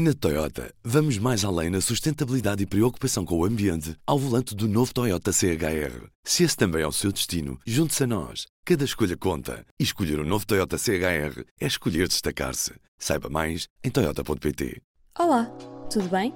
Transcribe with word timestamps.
Na 0.00 0.14
Toyota, 0.14 0.72
vamos 0.84 1.18
mais 1.18 1.44
além 1.44 1.70
na 1.70 1.80
sustentabilidade 1.80 2.62
e 2.62 2.66
preocupação 2.66 3.24
com 3.24 3.36
o 3.36 3.44
ambiente 3.44 3.96
ao 4.06 4.16
volante 4.16 4.54
do 4.54 4.68
novo 4.68 4.94
Toyota 4.94 5.32
CHR. 5.32 6.06
Se 6.22 6.44
esse 6.44 6.56
também 6.56 6.82
é 6.82 6.86
o 6.86 6.92
seu 6.92 7.10
destino, 7.10 7.58
junte-se 7.66 8.04
a 8.04 8.06
nós. 8.06 8.46
Cada 8.64 8.84
escolha 8.84 9.16
conta. 9.16 9.66
E 9.76 9.82
escolher 9.82 10.20
o 10.20 10.22
um 10.22 10.24
novo 10.24 10.46
Toyota 10.46 10.78
CHR 10.78 11.42
é 11.60 11.66
escolher 11.66 12.06
destacar-se. 12.06 12.74
Saiba 12.96 13.28
mais 13.28 13.66
em 13.82 13.90
Toyota.pt. 13.90 14.80
Olá, 15.18 15.46
tudo 15.92 16.08
bem? 16.08 16.32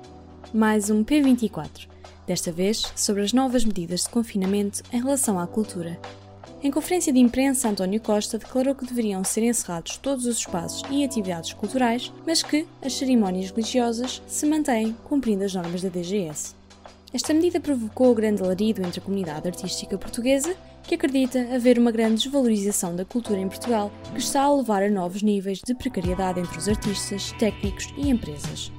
Mais 0.53 0.91
um 0.91 1.05
P24. 1.05 1.87
Desta 2.27 2.51
vez 2.51 2.93
sobre 2.97 3.23
as 3.23 3.33
novas 3.33 3.65
medidas 3.65 4.03
de 4.03 4.09
confinamento 4.09 4.83
em 4.93 5.01
relação 5.01 5.39
à 5.39 5.47
cultura. 5.47 6.01
Em 6.62 6.70
conferência 6.70 7.12
de 7.12 7.18
imprensa, 7.18 7.68
António 7.68 8.00
Costa 8.00 8.38
declarou 8.38 8.74
que 8.74 8.86
deveriam 8.86 9.24
ser 9.24 9.42
encerrados 9.42 9.96
todos 9.96 10.27
os 10.27 10.38
espaços 10.38 10.82
e 10.91 11.04
atividades 11.04 11.52
culturais, 11.52 12.12
mas 12.27 12.42
que 12.42 12.66
as 12.80 12.95
cerimónias 12.95 13.50
religiosas 13.50 14.22
se 14.27 14.46
mantêm 14.46 14.96
cumprindo 15.05 15.45
as 15.45 15.55
normas 15.55 15.83
da 15.83 15.88
DGS. 15.88 16.55
Esta 17.12 17.34
medida 17.34 17.60
provocou 17.60 18.14
grande 18.14 18.42
alarido 18.42 18.80
entre 18.80 19.00
a 19.00 19.02
comunidade 19.02 19.48
artística 19.48 19.98
portuguesa, 19.98 20.55
que 20.84 20.95
acredita 20.95 21.55
haver 21.55 21.78
uma 21.78 21.92
grande 21.92 22.23
desvalorização 22.23 22.97
da 22.97 23.05
cultura 23.05 23.41
em 23.41 23.48
Portugal, 23.48 23.92
que 24.12 24.20
está 24.20 24.42
a 24.42 24.55
levar 24.55 24.83
a 24.83 24.91
novos 24.91 25.22
níveis 25.22 25.61
de 25.64 25.74
precariedade 25.74 26.41
entre 26.41 26.56
os 26.56 26.69
artistas, 26.69 27.33
técnicos 27.33 27.92
e 27.97 28.09
empresas 28.09 28.72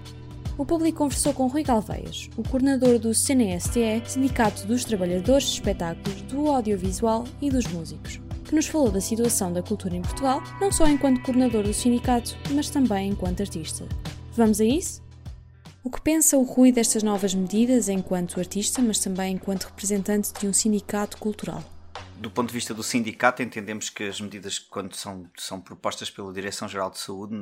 o 0.57 0.65
público 0.65 0.99
conversou 0.99 1.33
com 1.33 1.47
Rui 1.47 1.63
Galveias, 1.63 2.29
o 2.37 2.47
coordenador 2.47 2.99
do 2.99 3.13
CNSTE, 3.13 4.03
Sindicato 4.05 4.67
dos 4.67 4.85
Trabalhadores 4.85 5.45
de 5.45 5.53
Espetáculos, 5.53 6.21
do 6.23 6.47
Audiovisual 6.47 7.23
e 7.41 7.49
dos 7.49 7.65
Músicos, 7.67 8.19
que 8.43 8.53
nos 8.53 8.67
falou 8.67 8.91
da 8.91 9.01
situação 9.01 9.51
da 9.51 9.63
cultura 9.63 9.95
em 9.95 10.01
Portugal, 10.01 10.43
não 10.61 10.71
só 10.71 10.87
enquanto 10.87 11.21
coordenador 11.21 11.63
do 11.63 11.73
sindicato, 11.73 12.37
mas 12.51 12.69
também 12.69 13.09
enquanto 13.09 13.41
artista. 13.41 13.85
Vamos 14.35 14.61
a 14.61 14.65
isso? 14.65 15.01
O 15.83 15.89
que 15.89 15.99
pensa 15.99 16.37
o 16.37 16.43
Rui 16.43 16.71
destas 16.71 17.03
novas 17.03 17.33
medidas 17.33 17.89
enquanto 17.89 18.39
artista, 18.39 18.81
mas 18.81 18.99
também 18.99 19.33
enquanto 19.33 19.65
representante 19.65 20.31
de 20.39 20.47
um 20.47 20.53
sindicato 20.53 21.17
cultural? 21.17 21.63
Do 22.23 22.31
ponto 22.31 22.47
de 22.47 22.53
vista 22.53 22.73
do 22.73 22.81
sindicato, 22.81 23.43
entendemos 23.43 23.89
que 23.89 24.05
as 24.05 24.21
medidas, 24.21 24.57
quando 24.57 24.95
são, 24.95 25.29
são 25.37 25.59
propostas 25.59 26.09
pela 26.09 26.31
Direção-Geral 26.31 26.89
de 26.89 26.97
Saúde, 26.97 27.35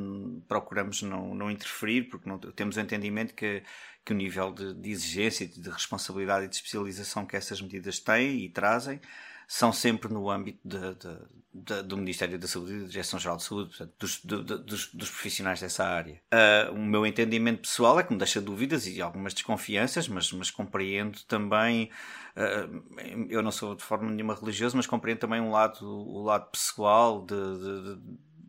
procuramos 0.48 1.04
não, 1.04 1.36
não 1.36 1.52
interferir, 1.52 2.10
porque 2.10 2.28
não, 2.28 2.40
temos 2.40 2.78
o 2.78 2.80
entendimento 2.80 3.36
que, 3.36 3.62
que 4.04 4.12
o 4.12 4.16
nível 4.16 4.52
de, 4.52 4.74
de 4.74 4.90
exigência, 4.90 5.48
de 5.48 5.70
responsabilidade 5.70 6.46
e 6.46 6.48
de 6.48 6.56
especialização 6.56 7.28
que 7.28 7.38
essas 7.38 7.62
medidas 7.62 8.00
têm 8.00 8.44
e 8.44 8.50
trazem 8.50 9.00
são 9.48 9.72
sempre 9.72 10.12
no 10.12 10.32
âmbito 10.32 10.60
de, 10.68 10.96
de, 10.96 11.20
de, 11.54 11.82
do 11.84 11.98
Ministério 11.98 12.40
da 12.40 12.48
Saúde 12.48 12.74
e 12.74 12.80
da 12.82 12.88
Direção-Geral 12.88 13.38
de 13.38 13.44
Saúde, 13.44 13.70
portanto, 13.70 13.94
dos, 14.00 14.24
dos, 14.24 14.88
dos, 14.94 15.10
profissionais 15.10 15.60
dessa 15.60 15.86
área. 15.86 16.22
Uh, 16.34 16.74
o 16.74 16.80
meu 16.80 17.06
entendimento 17.06 17.62
pessoal 17.62 18.00
é 18.00 18.04
que 18.04 18.12
me 18.14 18.18
deixa 18.18 18.40
dúvidas 18.40 18.88
e 18.88 19.02
algumas 19.02 19.34
desconfianças, 19.34 20.08
mas, 20.08 20.32
mas 20.32 20.50
compreendo 20.50 21.20
também, 21.24 21.90
uh, 22.36 23.28
eu 23.30 23.42
não 23.42 23.52
sou 23.52 23.76
de 23.76 23.84
forma 23.84 24.10
nenhuma 24.10 24.34
religioso, 24.34 24.78
mas 24.78 24.88
compreendo 24.88 25.20
também 25.20 25.42
um 25.42 25.52
lado, 25.52 25.86
o 25.86 26.24
lado 26.24 26.50
pessoal 26.52 27.26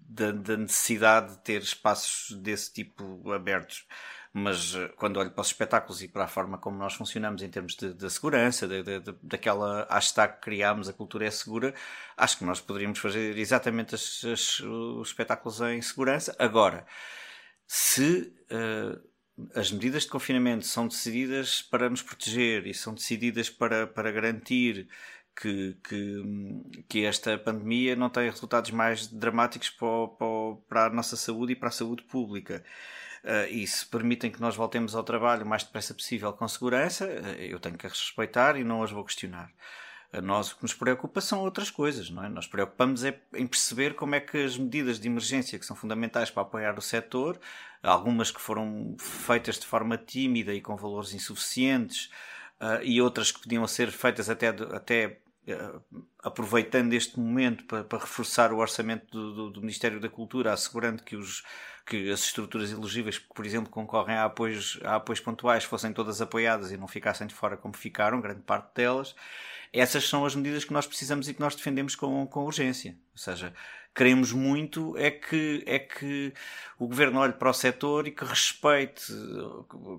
da 0.09 0.57
necessidade 0.57 1.33
de 1.33 1.39
ter 1.39 1.63
espaços 1.63 2.37
desse 2.37 2.73
tipo 2.73 3.33
abertos 3.33 3.87
mas 4.33 4.75
eh, 4.75 4.89
quando 4.97 5.19
olho 5.19 5.31
para 5.31 5.43
os 5.43 5.49
espetáculos 5.49 6.03
e 6.03 6.09
para 6.09 6.25
a 6.25 6.29
forma 6.29 6.57
como 6.59 6.79
nós 6.79 6.95
funcionamos 6.95 7.43
em 7.43 7.51
termos 7.51 7.75
de, 7.77 7.93
de 7.93 8.11
segurança, 8.11 8.67
de, 8.67 8.83
de, 8.83 9.01
daquela 9.23 9.87
hashtag 9.91 10.35
que 10.35 10.41
criámos, 10.41 10.89
a 10.89 10.93
cultura 10.93 11.27
é 11.27 11.31
segura, 11.31 11.75
acho 12.17 12.39
que 12.39 12.45
nós 12.45 12.61
poderíamos 12.61 12.99
fazer 12.99 13.37
exatamente 13.37 13.95
as, 13.95 14.25
as, 14.25 14.61
os 14.61 15.09
espetáculos 15.09 15.61
em 15.61 15.83
segurança. 15.83 16.35
Agora, 16.39 16.87
se 17.67 18.35
uh, 18.51 19.13
as 19.55 19.71
medidas 19.71 20.05
de 20.05 20.09
confinamento 20.09 20.67
são 20.67 20.89
decididas 20.89 21.63
para 21.63 21.91
nos 21.91 22.03
proteger 22.03 22.67
e 22.67 22.75
são 22.75 22.95
decididas 22.95 23.51
para, 23.51 23.87
para 23.87 24.11
garantir 24.11 24.89
que, 25.35 25.77
que, 25.83 26.85
que, 26.89 27.05
esta 27.05 27.39
pandemia 27.39 27.97
não 27.97 28.11
tenha 28.11 28.31
resultados 28.31 28.71
mais 28.71 29.07
dramáticos 29.07 29.71
para, 29.71 30.09
para, 30.09 30.57
para, 30.69 30.87
a 30.87 30.91
nossa 30.91 31.17
saúde 31.17 31.53
e 31.53 31.57
para 31.57 31.69
a 31.69 31.73
saúde 31.73 32.03
pública 32.05 32.63
uh, 33.25 33.49
e 33.51 33.67
se 33.67 33.87
permitem 33.87 34.31
que 34.31 34.41
nós 34.41 34.57
voltemos 34.57 34.95
ao 34.95 35.03
trabalho 35.03 35.45
o 35.45 35.49
mais 35.49 35.63
depressa 35.63 35.95
possível 35.95 36.33
com 36.33 36.47
segurança, 36.47 37.07
uh, 37.07 37.41
eu 37.41 37.59
tenho 37.59 37.77
que 37.77 37.87
as 37.87 37.93
respeitar 37.93 38.57
e 38.57 38.65
não 38.65 38.83
as 38.83 38.91
vou 38.91 39.05
questionar. 39.05 39.51
A 40.13 40.21
nós 40.21 40.53
o 40.53 40.57
que 40.57 40.63
nos 40.63 40.75
preocupa 40.75 41.23
são 41.23 41.41
outras 41.41 41.71
coisas, 41.71 42.11
não 42.11 42.23
é? 42.23 42.29
Nós 42.29 42.47
preocupamos 42.47 43.03
é 43.03 43.19
em 43.35 43.47
perceber 43.47 43.95
como 43.95 44.15
é 44.15 44.21
que 44.21 44.37
as 44.37 44.59
medidas 44.59 45.01
de 45.01 45.09
emergência 45.09 45.59
que 45.59 45.65
são 45.65 45.75
fundamentais 45.75 46.31
para 46.31 46.43
apoiar 46.43 46.77
o 46.77 46.83
setor, 46.83 47.41
algumas 47.83 48.31
que 48.31 48.41
foram 48.41 48.95
feitas 48.99 49.59
de 49.59 49.67
forma 49.67 49.97
tímida 49.97 50.53
e 50.53 50.61
com 50.61 50.77
valores 50.77 51.15
insuficientes, 51.15 52.11
uh, 52.61 52.83
e 52.83 53.01
outras 53.01 53.33
que 53.33 53.41
podiam 53.41 53.67
ser 53.67 53.91
feitas 53.91 54.29
até, 54.29 54.49
até 54.49 55.19
aproveitando 56.23 56.93
este 56.93 57.19
momento 57.19 57.65
para, 57.65 57.83
para 57.83 57.99
reforçar 57.99 58.53
o 58.53 58.59
orçamento 58.59 59.07
do, 59.11 59.35
do, 59.35 59.51
do, 59.51 59.61
Ministério 59.61 59.99
da 59.99 60.09
Cultura, 60.09 60.53
assegurando 60.53 61.03
que 61.03 61.17
os, 61.17 61.43
que 61.85 62.11
as 62.11 62.21
estruturas 62.21 62.71
elegíveis 62.71 63.19
que, 63.19 63.27
por 63.35 63.45
exemplo, 63.45 63.69
concorrem 63.69 64.15
a 64.15 64.25
apoios, 64.25 64.79
a 64.85 64.97
apoios 64.97 65.21
pontuais 65.21 65.65
fossem 65.65 65.93
todas 65.93 66.21
apoiadas 66.21 66.71
e 66.71 66.77
não 66.77 66.87
ficassem 66.87 67.27
de 67.27 67.35
fora 67.35 67.57
como 67.57 67.77
ficaram, 67.77 68.21
grande 68.21 68.43
parte 68.43 68.73
delas. 68.75 69.17
Essas 69.73 70.09
são 70.09 70.25
as 70.25 70.37
medidas 70.37 70.65
que 70.65 70.73
nós 70.73 70.87
precisamos 70.87 71.29
e 71.29 71.35
que 71.35 71.41
nós 71.41 71.57
defendemos 71.57 71.97
com, 71.97 72.27
com 72.27 72.45
urgência. 72.45 72.97
Ou 73.13 73.19
seja, 73.19 73.53
queremos 73.95 74.33
muito 74.33 74.97
é 74.97 75.11
que, 75.11 75.65
é 75.67 75.79
que 75.79 76.33
o 76.79 76.87
governo 76.87 77.19
olhe 77.19 77.33
para 77.33 77.51
o 77.51 77.55
setor 77.55 78.07
e 78.07 78.13
que 78.13 78.25
respeite, 78.25 79.13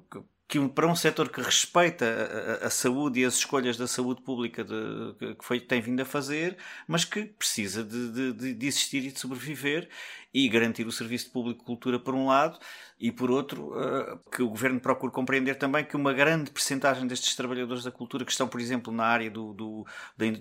que 0.09 0.19
para 0.59 0.87
um 0.87 0.95
setor 0.95 1.29
que 1.29 1.41
respeita 1.41 2.05
a, 2.05 2.65
a, 2.65 2.67
a, 2.67 2.69
saúde 2.69 3.19
e 3.19 3.25
as 3.25 3.35
escolhas 3.35 3.77
da 3.77 3.87
saúde 3.87 4.21
pública 4.21 4.63
de, 4.63 5.35
que 5.35 5.43
foi, 5.43 5.59
tem 5.59 5.81
vindo 5.81 6.01
a 6.01 6.05
fazer, 6.05 6.57
mas 6.87 7.05
que 7.05 7.25
precisa 7.25 7.83
de, 7.83 8.33
de, 8.33 8.53
de 8.53 8.67
existir 8.67 9.03
e 9.05 9.11
de 9.11 9.19
sobreviver 9.19 9.89
e 10.33 10.49
garantir 10.49 10.87
o 10.87 10.91
serviço 10.91 11.25
de 11.25 11.31
público 11.31 11.59
de 11.59 11.65
cultura 11.65 11.99
por 11.99 12.15
um 12.15 12.27
lado 12.27 12.57
e 12.99 13.11
por 13.11 13.29
outro 13.29 13.73
uh, 13.77 14.17
que 14.31 14.41
o 14.41 14.47
governo 14.47 14.79
procure 14.79 15.11
compreender 15.11 15.55
também 15.55 15.83
que 15.83 15.95
uma 15.95 16.13
grande 16.13 16.49
percentagem 16.49 17.05
destes 17.05 17.35
trabalhadores 17.35 17.83
da 17.83 17.91
cultura 17.91 18.23
que 18.23 18.31
estão, 18.31 18.47
por 18.47 18.61
exemplo, 18.61 18.93
na 18.93 19.03
área 19.03 19.29
do, 19.29 19.53
do 19.53 19.85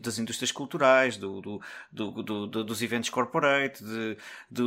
das 0.00 0.18
indústrias 0.18 0.52
culturais, 0.52 1.16
do, 1.16 1.40
do, 1.90 2.46
dos 2.46 2.80
eventos 2.80 3.10
corporate, 3.10 3.82
de, 3.84 4.16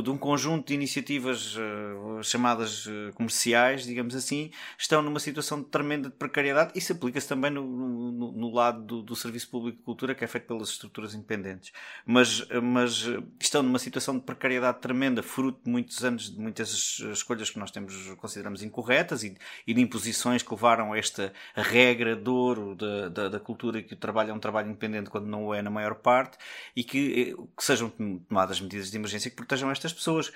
de, 0.02 0.10
um 0.10 0.18
conjunto 0.18 0.68
de 0.68 0.74
iniciativas 0.74 1.56
uh, 1.56 2.22
chamadas 2.22 2.86
uh, 2.86 3.12
comerciais, 3.14 3.84
digamos 3.84 4.14
assim, 4.14 4.50
estão 4.78 5.00
numa 5.02 5.18
situação 5.18 5.62
de 5.62 5.68
tremenda 5.68 6.08
de 6.08 6.14
precariedade. 6.16 6.72
Isso 6.74 6.92
aplica-se 6.92 7.26
também 7.26 7.50
no, 7.50 7.64
no, 7.64 8.32
no 8.32 8.52
lado 8.52 9.02
do, 9.02 9.16
serviço 9.16 9.48
público 9.48 9.78
de 9.78 9.84
cultura 9.84 10.14
que 10.14 10.22
é 10.22 10.26
feito 10.26 10.46
pelas 10.46 10.68
estruturas 10.68 11.14
independentes. 11.14 11.72
Mas, 12.04 12.46
mas 12.62 13.06
estão 13.40 13.62
numa 13.62 13.78
situação 13.78 14.18
de 14.18 14.24
precariedade 14.24 14.80
tremenda 14.80 15.15
ainda 15.16 15.22
fruto 15.22 15.60
de 15.64 15.70
muitos 15.70 16.04
anos, 16.04 16.30
de 16.30 16.38
muitas 16.38 16.98
escolhas 17.12 17.48
que 17.48 17.58
nós 17.58 17.70
temos, 17.70 17.94
consideramos 18.16 18.62
incorretas 18.62 19.24
e, 19.24 19.36
e 19.66 19.72
de 19.72 19.80
imposições 19.80 20.42
que 20.42 20.52
levaram 20.52 20.92
a 20.92 20.98
esta 20.98 21.32
regra 21.54 22.14
de 22.14 22.28
ouro 22.28 22.74
da, 22.74 23.08
da, 23.08 23.28
da, 23.30 23.40
cultura 23.40 23.82
que 23.82 23.94
o 23.94 23.96
trabalho 23.96 24.30
é 24.30 24.34
um 24.34 24.38
trabalho 24.38 24.68
independente 24.68 25.08
quando 25.08 25.26
não 25.26 25.46
o 25.46 25.54
é 25.54 25.62
na 25.62 25.70
maior 25.70 25.94
parte 25.94 26.36
e 26.74 26.84
que, 26.84 27.34
eh, 27.36 27.42
que 27.56 27.64
sejam 27.64 27.88
tomadas 28.28 28.60
medidas 28.60 28.90
de 28.90 28.96
emergência 28.96 29.30
que 29.30 29.36
protejam 29.36 29.70
estas 29.70 29.92
pessoas 29.92 30.30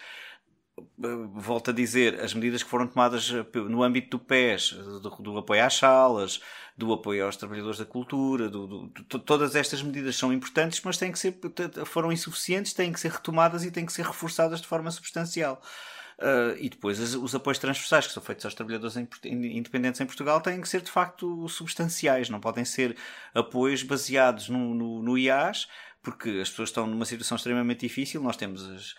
volto 1.35 1.71
a 1.71 1.75
dizer, 1.75 2.21
as 2.21 2.35
medidas 2.35 2.63
que 2.63 2.69
foram 2.69 2.87
tomadas 2.87 3.31
eh, 3.31 3.59
no 3.69 3.83
âmbito 3.83 4.17
do 4.17 4.19
PES, 4.19 4.73
do, 4.73 5.11
do 5.11 5.39
apoio 5.39 5.65
às 5.65 5.75
salas, 5.75 6.41
do 6.77 6.93
apoio 6.93 7.25
aos 7.25 7.37
trabalhadores 7.37 7.79
da 7.79 7.85
cultura, 7.85 8.49
do, 8.49 8.67
do, 8.67 9.19
todas 9.21 9.55
estas 9.55 9.83
medidas 9.83 10.17
são 10.17 10.33
importantes, 10.33 10.81
mas 10.83 10.97
têm 10.97 11.13
que 11.13 11.19
ser, 11.19 11.39
foram 11.85 12.13
insuficientes, 12.13 12.73
têm 12.73 12.93
que 12.93 13.01
ser 13.01 13.11
retomadas 13.11 13.65
e 13.65 13.71
têm 13.71 13.85
que 13.85 13.93
ser 13.93 14.05
reforçadas 14.05 14.61
de 14.61 14.67
forma 14.67 14.91
substancial. 14.91 15.61
Uh, 16.19 16.53
e 16.59 16.69
depois 16.69 17.01
os, 17.01 17.15
os, 17.15 17.35
apoios 17.35 17.59
transversais 17.59 18.07
que 18.07 18.13
são 18.13 18.23
feitos 18.23 18.45
aos 18.45 18.53
trabalhadores 18.53 18.95
em, 18.95 19.09
independentes 19.25 20.03
em 20.03 20.07
Portugal 20.07 20.39
têm 20.39 20.61
que 20.61 20.69
ser 20.69 20.83
de 20.83 20.91
facto 20.91 21.49
substanciais, 21.49 22.29
não 22.29 22.39
podem 22.39 22.63
ser 22.63 22.95
apoios 23.33 23.83
baseados 23.83 24.51
no, 24.51 24.75
no, 24.75 25.03
no 25.03 25.17
IAS, 25.17 25.67
porque 26.03 26.29
as 26.43 26.51
pessoas 26.51 26.69
estão 26.69 26.87
numa 26.87 27.07
situação 27.07 27.37
extremamente 27.37 27.87
difícil. 27.87 28.23
Nós 28.23 28.37
temos 28.37 28.63
as, 28.63 28.95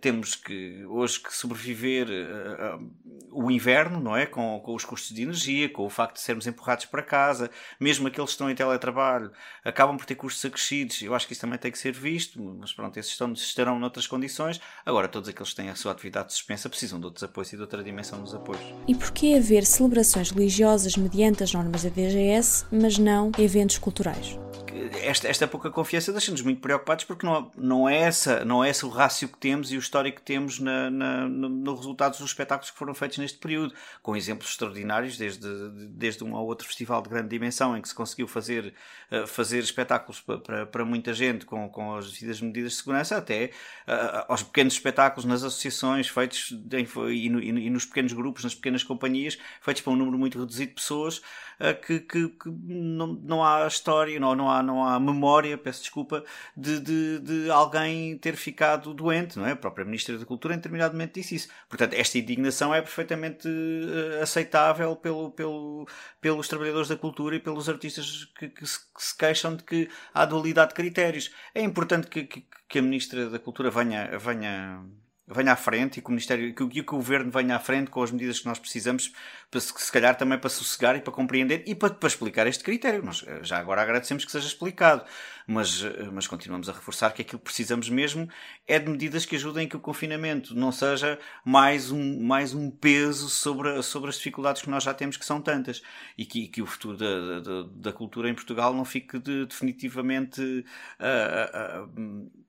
temos 0.00 0.34
que 0.34 0.84
hoje 0.86 1.20
que 1.20 1.34
sobreviver 1.34 2.06
uh, 2.08 2.76
uh, 2.76 2.92
o 3.32 3.50
inverno, 3.50 4.00
não 4.00 4.16
é? 4.16 4.26
Com, 4.26 4.60
com 4.60 4.74
os 4.74 4.84
custos 4.84 5.14
de 5.14 5.22
energia, 5.22 5.68
com 5.68 5.84
o 5.84 5.90
facto 5.90 6.14
de 6.14 6.20
sermos 6.20 6.46
empurrados 6.46 6.84
para 6.84 7.02
casa, 7.02 7.50
mesmo 7.80 8.06
aqueles 8.06 8.30
que 8.30 8.34
estão 8.34 8.50
em 8.50 8.54
teletrabalho, 8.54 9.32
acabam 9.64 9.96
por 9.96 10.04
ter 10.04 10.14
custos 10.14 10.44
acrescidos. 10.44 11.00
Eu 11.00 11.14
acho 11.14 11.26
que 11.26 11.32
isso 11.32 11.40
também 11.40 11.58
tem 11.58 11.72
que 11.72 11.78
ser 11.78 11.92
visto, 11.92 12.38
mas 12.60 12.72
pronto, 12.72 12.98
esses 12.98 13.12
estão, 13.12 13.32
estarão 13.32 13.78
noutras 13.78 14.06
condições. 14.06 14.60
Agora, 14.84 15.08
todos 15.08 15.28
aqueles 15.28 15.50
que 15.50 15.56
têm 15.56 15.70
a 15.70 15.74
sua 15.74 15.92
atividade 15.92 16.32
suspensa 16.32 16.68
precisam 16.68 17.00
de 17.00 17.06
outros 17.06 17.24
apoios 17.24 17.52
e 17.52 17.56
de 17.56 17.62
outra 17.62 17.82
dimensão 17.82 18.22
dos 18.22 18.34
apoios. 18.34 18.62
E 18.86 18.94
porquê 18.94 19.34
haver 19.38 19.64
celebrações 19.64 20.30
religiosas 20.30 20.96
mediante 20.96 21.42
as 21.42 21.52
normas 21.52 21.82
da 21.82 21.88
DGS, 21.88 22.66
mas 22.70 22.98
não 22.98 23.32
eventos 23.38 23.78
culturais? 23.78 24.38
Esta, 25.02 25.28
esta 25.28 25.46
pouca 25.46 25.70
confiança 25.70 26.12
deixa-nos 26.12 26.42
muito 26.42 26.60
preocupados 26.60 27.04
porque 27.04 27.26
não, 27.26 27.50
não, 27.56 27.88
é 27.88 27.98
essa, 27.98 28.44
não 28.44 28.64
é 28.64 28.70
esse 28.70 28.84
o 28.84 28.88
rácio 28.88 29.28
que 29.28 29.38
temos 29.38 29.72
e 29.72 29.76
o 29.76 29.78
histórico 29.78 30.18
que 30.18 30.22
temos 30.22 30.58
na, 30.58 30.90
na, 30.90 31.28
no, 31.28 31.74
resultados 31.74 32.18
dos 32.18 32.30
espetáculos 32.30 32.70
que 32.70 32.78
foram 32.78 32.94
feitos 32.94 33.18
neste 33.18 33.38
período, 33.38 33.74
com 34.02 34.16
exemplos 34.16 34.50
extraordinários, 34.50 35.16
desde, 35.16 35.48
desde 35.88 36.24
um 36.24 36.34
ou 36.34 36.46
outro 36.46 36.66
festival 36.66 37.02
de 37.02 37.08
grande 37.08 37.28
dimensão 37.28 37.76
em 37.76 37.82
que 37.82 37.88
se 37.88 37.94
conseguiu 37.94 38.28
fazer, 38.28 38.74
uh, 39.10 39.26
fazer 39.26 39.58
espetáculos 39.58 40.20
para, 40.20 40.38
para, 40.38 40.66
para, 40.66 40.84
muita 40.84 41.12
gente 41.12 41.44
com, 41.44 41.68
com 41.68 41.94
as 41.94 42.10
devidas 42.12 42.40
medidas 42.40 42.72
de 42.72 42.78
segurança, 42.78 43.16
até 43.16 43.50
uh, 43.86 44.24
aos 44.28 44.42
pequenos 44.42 44.74
espetáculos 44.74 45.24
nas 45.24 45.42
associações 45.42 46.08
feitos 46.08 46.52
em, 46.72 46.86
e, 47.12 47.28
no, 47.28 47.40
e, 47.40 47.70
nos 47.70 47.84
pequenos 47.84 48.12
grupos, 48.12 48.44
nas 48.44 48.54
pequenas 48.54 48.82
companhias, 48.82 49.38
feitos 49.60 49.82
para 49.82 49.92
um 49.92 49.96
número 49.96 50.18
muito 50.18 50.38
reduzido 50.38 50.70
de 50.70 50.74
pessoas, 50.74 51.18
uh, 51.18 51.78
que, 51.84 52.00
que, 52.00 52.28
que, 52.28 52.48
não, 52.48 53.06
não 53.06 53.44
há 53.44 53.66
história, 53.66 54.18
não, 54.18 54.34
não, 54.34 54.50
há, 54.50 54.51
não 54.60 54.84
há 54.84 54.98
memória, 54.98 55.56
peço 55.56 55.82
desculpa, 55.82 56.24
de, 56.56 56.80
de, 56.80 57.20
de 57.20 57.50
alguém 57.50 58.18
ter 58.18 58.34
ficado 58.34 58.92
doente, 58.92 59.38
não 59.38 59.46
é? 59.46 59.52
A 59.52 59.56
própria 59.56 59.84
Ministra 59.84 60.18
da 60.18 60.26
Cultura, 60.26 60.54
em 60.54 60.56
determinado 60.56 60.94
momento, 60.94 61.14
disse 61.14 61.36
isso. 61.36 61.48
Portanto, 61.68 61.92
esta 61.94 62.18
indignação 62.18 62.74
é 62.74 62.82
perfeitamente 62.82 63.46
uh, 63.46 64.20
aceitável 64.20 64.96
pelo, 64.96 65.30
pelo, 65.30 65.86
pelos 66.20 66.48
trabalhadores 66.48 66.88
da 66.88 66.96
cultura 66.96 67.36
e 67.36 67.40
pelos 67.40 67.68
artistas 67.68 68.28
que, 68.36 68.48
que, 68.48 68.66
se, 68.66 68.80
que, 68.80 69.04
se, 69.04 69.16
queixam 69.16 69.54
de 69.54 69.62
que 69.62 69.88
há 70.12 70.24
dualidade 70.24 70.70
de 70.70 70.74
critérios. 70.74 71.30
É 71.54 71.62
importante 71.62 72.08
que, 72.08 72.24
que, 72.24 72.44
que 72.68 72.78
a 72.80 72.82
Ministra 72.82 73.30
da 73.30 73.38
Cultura 73.38 73.70
venha, 73.70 74.18
venha 74.18 74.82
venha 75.26 75.52
à 75.52 75.56
frente 75.56 75.98
e 75.98 76.02
que 76.02 76.08
o 76.08 76.10
Ministério 76.10 76.54
que, 76.54 76.68
que 76.68 76.80
o 76.80 76.84
Governo 76.84 77.30
venha 77.30 77.56
à 77.56 77.58
frente 77.58 77.90
com 77.90 78.02
as 78.02 78.10
medidas 78.10 78.40
que 78.40 78.46
nós 78.46 78.58
precisamos, 78.58 79.12
para, 79.50 79.60
se 79.60 79.92
calhar 79.92 80.16
também 80.16 80.38
para 80.38 80.50
sossegar 80.50 80.96
e 80.96 81.00
para 81.00 81.12
compreender 81.12 81.62
e 81.66 81.74
para, 81.74 81.94
para 81.94 82.08
explicar 82.08 82.46
este 82.46 82.64
critério. 82.64 83.02
Nós 83.04 83.24
eh, 83.26 83.40
já 83.42 83.58
agora 83.58 83.82
agradecemos 83.82 84.24
que 84.24 84.32
seja 84.32 84.46
explicado, 84.46 85.04
mas, 85.46 85.82
eh, 85.82 86.08
mas 86.12 86.26
continuamos 86.26 86.68
a 86.68 86.72
reforçar 86.72 87.12
que 87.12 87.22
aquilo 87.22 87.38
que 87.38 87.44
precisamos 87.44 87.88
mesmo 87.88 88.28
é 88.66 88.78
de 88.78 88.90
medidas 88.90 89.24
que 89.24 89.36
ajudem 89.36 89.68
que 89.68 89.76
o 89.76 89.80
confinamento 89.80 90.54
não 90.54 90.72
seja 90.72 91.18
mais 91.44 91.90
um, 91.90 92.22
mais 92.22 92.54
um 92.54 92.70
peso 92.70 93.28
sobre, 93.28 93.82
sobre 93.82 94.10
as 94.10 94.16
dificuldades 94.16 94.62
que 94.62 94.70
nós 94.70 94.82
já 94.82 94.92
temos, 94.94 95.16
que 95.16 95.24
são 95.24 95.40
tantas, 95.40 95.82
e 96.18 96.24
que, 96.24 96.48
que 96.48 96.62
o 96.62 96.66
futuro 96.66 96.96
da, 96.96 97.40
da, 97.40 97.68
da 97.74 97.92
cultura 97.92 98.28
em 98.28 98.34
Portugal 98.34 98.74
não 98.74 98.84
fique 98.84 99.18
de, 99.18 99.46
definitivamente. 99.46 100.40
Uh, 101.00 101.86
uh, 101.86 102.00
uh, 102.00 102.42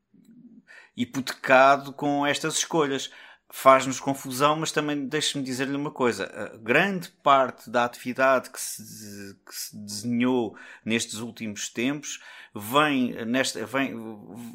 hipotecado 0.96 1.94
com 1.94 2.26
estas 2.26 2.58
escolhas. 2.58 3.12
Faz-nos 3.56 4.00
confusão, 4.00 4.56
mas 4.56 4.72
também 4.72 5.06
deixe-me 5.08 5.44
dizer-lhe 5.44 5.76
uma 5.76 5.92
coisa: 5.92 6.26
a 6.26 6.58
grande 6.58 7.10
parte 7.22 7.70
da 7.70 7.86
atividade 7.86 8.50
que 8.50 8.60
se, 8.60 9.38
que 9.46 9.54
se 9.54 9.78
desenhou 9.78 10.58
nestes 10.84 11.20
últimos 11.20 11.70
tempos 11.70 12.20
vem 12.56 13.26
neste, 13.26 13.64
vem, 13.66 13.96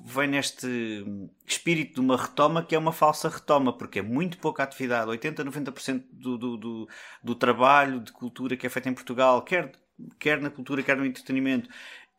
vem 0.05 0.29
neste 0.29 1.05
espírito 1.47 1.95
de 1.95 2.01
uma 2.01 2.17
retoma 2.17 2.65
que 2.65 2.75
é 2.75 2.79
uma 2.79 2.93
falsa 2.93 3.29
retoma, 3.29 3.73
porque 3.73 4.01
é 4.01 4.03
muito 4.03 4.39
pouca 4.39 4.63
atividade, 4.65 5.11
80, 5.11 5.45
90% 5.45 6.05
do, 6.11 6.39
do, 6.39 6.57
do, 6.57 6.89
do 7.23 7.35
trabalho 7.35 8.01
de 8.01 8.11
cultura 8.11 8.57
que 8.57 8.67
é 8.67 8.71
feito 8.71 8.89
em 8.89 8.95
Portugal, 8.95 9.43
quer 9.43 9.73
quer 10.19 10.41
na 10.41 10.51
cultura, 10.51 10.83
quer 10.83 10.97
no 10.97 11.05
entretenimento, 11.05 11.69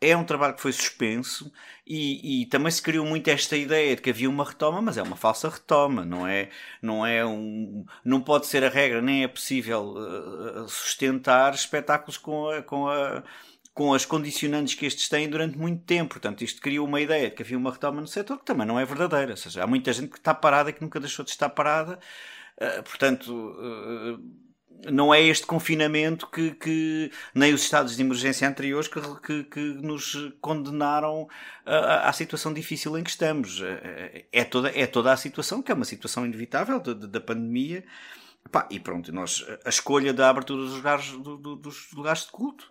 é 0.01 0.15
um 0.15 0.23
trabalho 0.23 0.53
que 0.55 0.61
foi 0.61 0.71
suspenso 0.71 1.51
e, 1.85 2.43
e, 2.43 2.45
também 2.45 2.71
se 2.71 2.81
criou 2.81 3.05
muito 3.05 3.27
esta 3.29 3.57
ideia 3.57 3.95
de 3.95 4.01
que 4.01 4.09
havia 4.09 4.29
uma 4.29 4.45
retoma, 4.45 4.81
mas 4.81 4.97
é 4.97 5.03
uma 5.03 5.15
falsa 5.15 5.49
retoma, 5.49 6.05
não 6.05 6.25
é, 6.25 6.49
não 6.81 7.05
é 7.05 7.25
um, 7.25 7.85
não 8.05 8.21
pode 8.21 8.47
ser 8.47 8.63
a 8.63 8.69
regra, 8.69 9.01
nem 9.01 9.23
é 9.23 9.27
possível 9.27 9.95
uh, 9.97 10.69
sustentar 10.69 11.53
espetáculos 11.53 12.17
com 12.17 12.49
a, 12.49 12.61
com 12.61 12.87
a 12.87 13.23
com 13.73 13.93
as 13.93 14.03
condicionantes 14.03 14.73
que 14.73 14.85
estes 14.85 15.07
têm 15.07 15.29
durante 15.29 15.57
muito 15.57 15.81
tempo. 15.85 16.09
Portanto, 16.15 16.43
isto 16.43 16.61
criou 16.61 16.85
uma 16.85 16.99
ideia 16.99 17.29
de 17.29 17.35
que 17.35 17.43
havia 17.43 17.57
uma 17.57 17.71
retoma 17.71 18.01
no 18.01 18.07
setor 18.07 18.37
que 18.37 18.43
também 18.43 18.67
não 18.67 18.77
é 18.77 18.83
verdadeira. 18.83 19.31
Ou 19.31 19.37
seja, 19.37 19.63
há 19.63 19.67
muita 19.67 19.93
gente 19.93 20.09
que 20.09 20.17
está 20.17 20.33
parada 20.33 20.69
e 20.69 20.73
que 20.73 20.81
nunca 20.81 20.99
deixou 20.99 21.23
de 21.23 21.31
estar 21.31 21.47
parada. 21.47 21.97
Uh, 22.57 22.83
portanto, 22.83 23.31
não 24.85 25.13
é 25.13 25.21
este 25.21 25.45
confinamento 25.45 26.27
que, 26.27 26.51
que, 26.51 27.11
nem 27.33 27.53
os 27.53 27.61
estados 27.61 27.95
de 27.95 28.01
emergência 28.01 28.47
anteriores 28.47 28.87
que, 28.87 29.01
que, 29.21 29.43
que 29.43 29.59
nos 29.59 30.15
condenaram 30.39 31.27
à, 31.65 32.11
situação 32.13 32.53
difícil 32.53 32.97
em 32.97 33.03
que 33.03 33.09
estamos. 33.09 33.61
É, 33.61 34.25
é 34.31 34.43
toda, 34.43 34.69
é 34.69 34.87
toda 34.87 35.11
a 35.11 35.17
situação, 35.17 35.61
que 35.61 35.71
é 35.71 35.75
uma 35.75 35.85
situação 35.85 36.25
inevitável 36.25 36.79
da, 36.79 37.19
pandemia. 37.19 37.83
Pá, 38.51 38.67
e 38.71 38.79
pronto, 38.79 39.11
nós, 39.11 39.45
a 39.65 39.69
escolha 39.69 40.13
da 40.13 40.29
abertura 40.29 40.63
dos 40.63 40.75
lugares, 40.75 41.11
do, 41.11 41.37
do, 41.37 41.55
dos 41.55 41.91
lugares 41.91 42.25
de 42.25 42.31
culto 42.31 42.65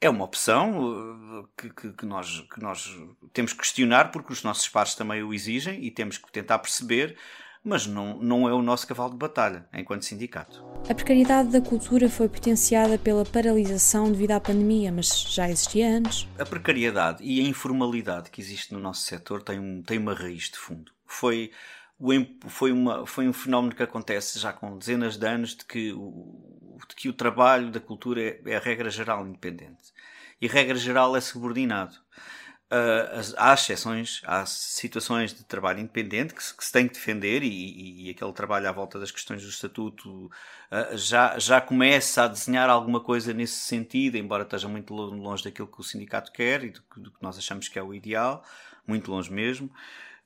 é 0.00 0.08
uma 0.08 0.24
opção 0.24 1.48
que, 1.56 1.70
que, 1.70 1.92
que, 1.92 2.06
nós, 2.06 2.40
que 2.52 2.60
nós 2.60 2.90
temos 3.32 3.52
que 3.52 3.58
questionar 3.58 4.10
porque 4.10 4.32
os 4.32 4.42
nossos 4.42 4.66
pares 4.68 4.94
também 4.94 5.22
o 5.22 5.32
exigem 5.32 5.84
e 5.84 5.90
temos 5.90 6.16
que 6.16 6.32
tentar 6.32 6.58
perceber 6.58 7.16
mas 7.64 7.86
não, 7.86 8.18
não 8.18 8.48
é 8.48 8.52
o 8.52 8.62
nosso 8.62 8.86
cavalo 8.86 9.10
de 9.10 9.18
batalha 9.18 9.66
enquanto 9.72 10.04
sindicato. 10.04 10.64
A 10.88 10.94
precariedade 10.94 11.50
da 11.50 11.60
cultura 11.60 12.08
foi 12.08 12.28
potenciada 12.28 12.98
pela 12.98 13.24
paralisação 13.24 14.10
devido 14.10 14.32
à 14.32 14.40
pandemia, 14.40 14.90
mas 14.90 15.08
já 15.28 15.48
existia 15.48 15.96
antes. 15.96 16.26
A 16.38 16.44
precariedade 16.44 17.22
e 17.22 17.40
a 17.40 17.44
informalidade 17.44 18.30
que 18.30 18.40
existe 18.40 18.72
no 18.72 18.80
nosso 18.80 19.02
setor 19.02 19.42
tem, 19.42 19.58
um, 19.58 19.82
tem 19.82 19.98
uma 19.98 20.14
raiz 20.14 20.44
de 20.50 20.56
fundo. 20.56 20.90
Foi, 21.06 21.50
foi, 22.48 22.72
uma, 22.72 23.06
foi 23.06 23.28
um 23.28 23.32
fenómeno 23.32 23.74
que 23.74 23.82
acontece 23.82 24.38
já 24.38 24.52
com 24.52 24.78
dezenas 24.78 25.16
de 25.16 25.26
anos 25.26 25.54
de 25.54 25.64
que 25.64 25.92
o, 25.92 26.78
de 26.88 26.96
que 26.96 27.08
o 27.08 27.12
trabalho 27.12 27.70
da 27.70 27.80
cultura 27.80 28.22
é, 28.22 28.40
é 28.46 28.56
a 28.56 28.60
regra 28.60 28.88
geral 28.90 29.26
independente. 29.26 29.92
E 30.40 30.46
regra 30.46 30.76
geral 30.76 31.14
é 31.14 31.20
subordinado. 31.20 31.94
Uh, 32.72 33.34
há 33.36 33.52
exceções, 33.52 34.22
há 34.24 34.46
situações 34.46 35.34
de 35.34 35.42
trabalho 35.42 35.80
independente 35.80 36.32
que 36.32 36.40
se, 36.40 36.56
que 36.56 36.64
se 36.64 36.70
tem 36.70 36.86
que 36.86 36.94
defender 36.94 37.42
e, 37.42 37.48
e, 37.48 38.06
e, 38.06 38.10
aquele 38.10 38.32
trabalho 38.32 38.68
à 38.68 38.70
volta 38.70 38.96
das 38.96 39.10
questões 39.10 39.42
do 39.42 39.48
estatuto 39.48 40.26
uh, 40.26 40.96
já, 40.96 41.36
já 41.36 41.60
começa 41.60 42.22
a 42.22 42.28
desenhar 42.28 42.70
alguma 42.70 43.00
coisa 43.00 43.34
nesse 43.34 43.56
sentido, 43.56 44.16
embora 44.16 44.44
esteja 44.44 44.68
muito 44.68 44.94
longe 44.94 45.42
daquilo 45.42 45.66
que 45.66 45.80
o 45.80 45.82
sindicato 45.82 46.30
quer 46.30 46.62
e 46.62 46.70
do, 46.70 46.80
do 46.96 47.10
que 47.10 47.20
nós 47.20 47.36
achamos 47.36 47.66
que 47.66 47.76
é 47.76 47.82
o 47.82 47.92
ideal, 47.92 48.44
muito 48.86 49.10
longe 49.10 49.32
mesmo. 49.32 49.68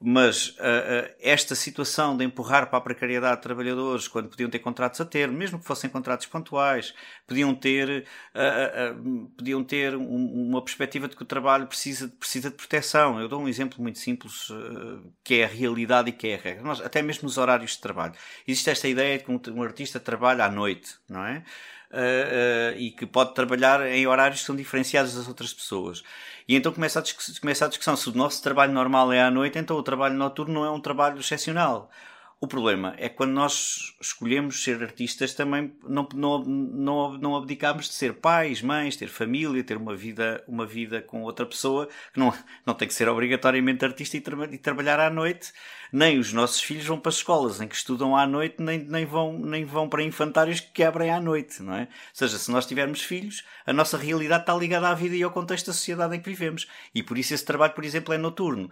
Mas 0.01 0.49
uh, 0.49 0.53
uh, 0.53 1.15
esta 1.21 1.55
situação 1.55 2.17
de 2.17 2.25
empurrar 2.25 2.69
para 2.69 2.79
a 2.79 2.83
precariedade 2.83 3.37
de 3.37 3.43
trabalhadores 3.43 4.09
quando 4.09 4.29
podiam 4.29 4.51
ter 4.51 4.59
contratos 4.59 5.01
a 5.01 5.05
termo, 5.05 5.37
mesmo 5.37 5.59
que 5.59 5.65
fossem 5.65 5.89
contratos 5.89 6.27
pontuais, 6.27 6.95
podiam 7.27 7.55
ter, 7.55 8.07
uh, 8.35 9.31
podiam 9.37 9.65
ter 9.65 9.95
um, 9.97 10.49
uma 10.49 10.63
perspectiva 10.63 11.09
de 11.09 11.17
que 11.17 11.23
o 11.23 11.27
trabalho 11.27 11.67
precisa, 11.67 12.09
precisa 12.09 12.51
de 12.51 12.57
proteção. 12.57 13.21
Eu 13.21 13.29
dou 13.29 13.41
um 13.41 13.49
exemplo 13.49 13.81
muito 13.83 13.99
simples 13.99 14.49
que 15.23 15.37
é 15.37 15.45
a 15.45 15.49
realidade 15.49 16.11
e 16.11 16.13
que 16.13 16.29
é 16.29 16.35
a 16.35 16.39
regra. 16.39 16.73
Até 16.85 17.01
mesmo 17.03 17.27
os 17.29 17.39
horários 17.39 17.73
de 17.73 17.81
trabalho. 17.81 18.15
Existe 18.47 18.71
esta 18.71 18.89
ideia 18.89 19.19
de 19.19 19.25
que 19.25 19.31
um, 19.31 19.41
um 19.55 19.63
artista 19.63 19.99
trabalha 20.01 20.45
à 20.45 20.51
noite, 20.51 20.97
não 21.09 21.25
é? 21.25 21.45
Uh, 21.95 22.75
uh, 22.75 22.77
e 22.77 22.91
que 22.91 23.07
pode 23.07 23.35
trabalhar 23.35 23.81
em 23.87 24.05
horários 24.05 24.41
que 24.41 24.47
são 24.47 24.57
diferenciados 24.57 25.15
das 25.15 25.29
outras 25.29 25.53
pessoas. 25.53 26.03
E 26.49 26.57
então 26.57 26.73
começa 26.73 26.99
a, 26.99 27.05
começa 27.41 27.65
a 27.65 27.69
discussão 27.69 27.97
se 27.97 28.09
o 28.09 28.13
nosso 28.13 28.43
trabalho 28.43 28.73
normal 28.73 29.13
é 29.13 29.23
à 29.23 29.31
noite, 29.31 29.59
então 29.61 29.77
o 29.77 29.83
trabalho 29.83 30.17
noturno 30.17 30.55
não 30.55 30.65
é 30.65 30.71
um 30.71 30.81
trabalho 30.81 31.21
excepcional. 31.21 31.89
O 32.45 32.47
problema 32.47 32.95
é 32.99 33.09
quando 33.09 33.31
nós 33.31 33.97
escolhemos 33.99 34.63
ser 34.63 34.83
artistas 34.83 35.33
também 35.33 35.73
não, 35.83 36.07
não, 36.15 36.45
não, 36.45 37.13
não 37.17 37.37
abdicamos 37.37 37.89
de 37.89 37.95
ser 37.95 38.13
pais, 38.13 38.61
mães, 38.61 38.97
ter 38.97 39.09
família, 39.09 39.65
ter 39.65 39.79
uma 39.79 39.97
vida, 39.97 40.45
uma 40.47 40.67
vida 40.67 41.01
com 41.01 41.23
outra 41.23 41.47
pessoa, 41.47 41.89
que 42.13 42.21
não, 42.21 42.35
não 42.67 42.75
tem 42.75 42.87
que 42.87 42.93
ser 42.93 43.09
obrigatoriamente 43.09 43.83
artista 43.83 44.19
e, 44.19 44.21
tra 44.21 44.45
e 44.53 44.59
trabalhar 44.59 45.01
à 45.01 45.09
noite. 45.09 45.55
Nem 45.91 46.19
os 46.19 46.35
nossos 46.35 46.61
filhos 46.61 46.85
vão 46.85 47.01
para 47.01 47.13
escolas 47.13 47.63
em 47.63 47.67
que 47.67 47.77
estudam 47.77 48.15
à 48.15 48.27
noite, 48.27 48.57
nem, 48.59 48.79
nem, 48.79 49.07
vão, 49.07 49.39
nem 49.39 49.65
vão 49.65 49.89
para 49.89 50.03
infantários 50.03 50.61
que 50.61 50.71
quebrem 50.71 51.11
à 51.11 51.19
noite, 51.19 51.63
não 51.63 51.73
é? 51.75 51.83
Ou 51.85 51.89
seja, 52.13 52.37
se 52.37 52.51
nós 52.51 52.67
tivermos 52.67 53.01
filhos, 53.01 53.43
a 53.65 53.73
nossa 53.73 53.97
realidade 53.97 54.43
está 54.43 54.55
ligada 54.55 54.91
à 54.91 54.93
vida 54.93 55.17
e 55.17 55.23
ao 55.23 55.31
contexto 55.31 55.69
da 55.69 55.73
sociedade 55.73 56.15
em 56.15 56.21
que 56.21 56.29
vivemos. 56.29 56.69
E 56.95 57.03
por 57.03 57.17
isso 57.17 57.33
esse 57.33 57.45
trabalho, 57.45 57.73
por 57.73 57.87
exemplo, 57.87 58.13
é 58.13 58.19
noturno. 58.19 58.71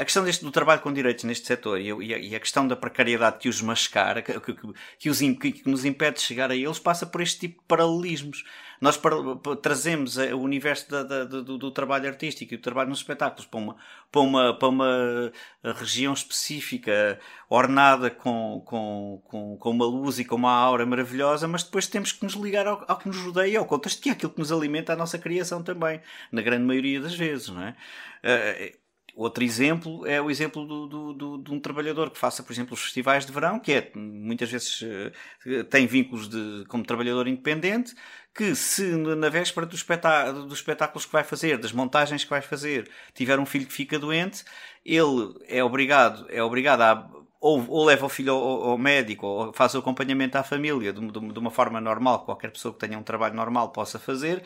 A 0.00 0.04
questão 0.04 0.24
deste, 0.24 0.42
do 0.42 0.50
trabalho 0.50 0.80
com 0.80 0.90
direitos 0.90 1.24
neste 1.24 1.46
setor 1.46 1.78
e 1.78 1.92
a, 1.92 2.18
e 2.18 2.34
a 2.34 2.40
questão 2.40 2.66
da 2.66 2.74
precariedade 2.74 3.36
que 3.36 3.50
os 3.50 3.60
mascara, 3.60 4.22
que, 4.22 4.32
que, 4.40 4.54
que, 4.98 5.10
os, 5.10 5.18
que, 5.18 5.62
nos 5.66 5.84
impede 5.84 6.16
de 6.16 6.22
chegar 6.22 6.50
a 6.50 6.56
eles, 6.56 6.78
passa 6.78 7.04
por 7.04 7.20
este 7.20 7.40
tipo 7.40 7.60
de 7.60 7.66
paralelismos. 7.68 8.42
Nós 8.80 8.96
para, 8.96 9.14
trazemos 9.60 10.16
o 10.16 10.38
universo 10.38 10.90
da, 10.90 11.02
da, 11.02 11.24
do, 11.24 11.58
do, 11.58 11.70
trabalho 11.70 12.08
artístico 12.08 12.54
e 12.54 12.56
do 12.56 12.62
trabalho 12.62 12.88
nos 12.88 13.00
espetáculos 13.00 13.44
para 13.44 13.60
uma, 13.60 13.76
para 14.10 14.20
uma, 14.22 14.54
para 14.54 14.68
uma 14.68 15.32
região 15.62 16.14
específica, 16.14 17.20
ornada 17.50 18.08
com, 18.08 18.62
com, 18.64 19.22
com, 19.26 19.56
com 19.58 19.70
uma 19.70 19.84
luz 19.84 20.18
e 20.18 20.24
com 20.24 20.36
uma 20.36 20.50
aura 20.50 20.86
maravilhosa, 20.86 21.46
mas 21.46 21.62
depois 21.62 21.86
temos 21.86 22.10
que 22.10 22.24
nos 22.24 22.32
ligar 22.32 22.66
ao, 22.66 22.82
ao 22.88 22.96
que 22.96 23.06
nos 23.06 23.18
rodeia, 23.18 23.58
ao 23.58 23.66
contexto 23.66 24.00
que 24.00 24.08
é 24.08 24.12
aquilo 24.12 24.32
que 24.32 24.38
nos 24.38 24.50
alimenta 24.50 24.94
a 24.94 24.96
nossa 24.96 25.18
criação 25.18 25.62
também, 25.62 26.00
na 26.32 26.40
grande 26.40 26.64
maioria 26.64 27.02
das 27.02 27.14
vezes, 27.14 27.50
não 27.50 27.62
é? 27.62 27.76
Outro 29.20 29.44
exemplo 29.44 30.06
é 30.06 30.18
o 30.18 30.30
exemplo 30.30 30.64
do, 30.64 30.86
do, 30.86 31.12
do, 31.12 31.38
de 31.42 31.52
um 31.52 31.60
trabalhador 31.60 32.08
que 32.08 32.16
faça, 32.16 32.42
por 32.42 32.54
exemplo, 32.54 32.72
os 32.72 32.80
festivais 32.80 33.26
de 33.26 33.30
verão, 33.30 33.60
que 33.60 33.70
é, 33.70 33.92
muitas 33.94 34.50
vezes 34.50 34.80
uh, 34.80 35.62
tem 35.64 35.86
vínculos 35.86 36.26
de, 36.26 36.64
como 36.68 36.82
trabalhador 36.86 37.28
independente, 37.28 37.94
que 38.34 38.54
se 38.54 38.82
na 38.96 39.28
véspera 39.28 39.66
do 39.66 39.74
espetá 39.76 40.32
dos 40.32 40.54
espetáculos 40.54 41.04
que 41.04 41.12
vai 41.12 41.22
fazer, 41.22 41.58
das 41.58 41.70
montagens 41.70 42.24
que 42.24 42.30
vai 42.30 42.40
fazer, 42.40 42.90
tiver 43.12 43.38
um 43.38 43.44
filho 43.44 43.66
que 43.66 43.74
fica 43.74 43.98
doente, 43.98 44.42
ele 44.82 45.34
é 45.46 45.62
obrigado, 45.62 46.24
é 46.30 46.42
obrigado 46.42 46.80
a 46.80 47.20
ou, 47.40 47.64
ou 47.68 47.84
leva 47.84 48.06
o 48.06 48.08
filho 48.08 48.32
ao, 48.32 48.70
ao, 48.70 48.78
médico, 48.78 49.26
ou 49.26 49.52
faz 49.52 49.74
o 49.74 49.78
acompanhamento 49.78 50.36
à 50.36 50.42
família 50.42 50.92
de, 50.92 51.00
de, 51.00 51.32
de, 51.32 51.38
uma 51.38 51.50
forma 51.50 51.80
normal, 51.80 52.24
qualquer 52.24 52.50
pessoa 52.50 52.72
que 52.72 52.80
tenha 52.80 52.98
um 52.98 53.02
trabalho 53.02 53.34
normal 53.34 53.70
possa 53.70 53.98
fazer, 53.98 54.42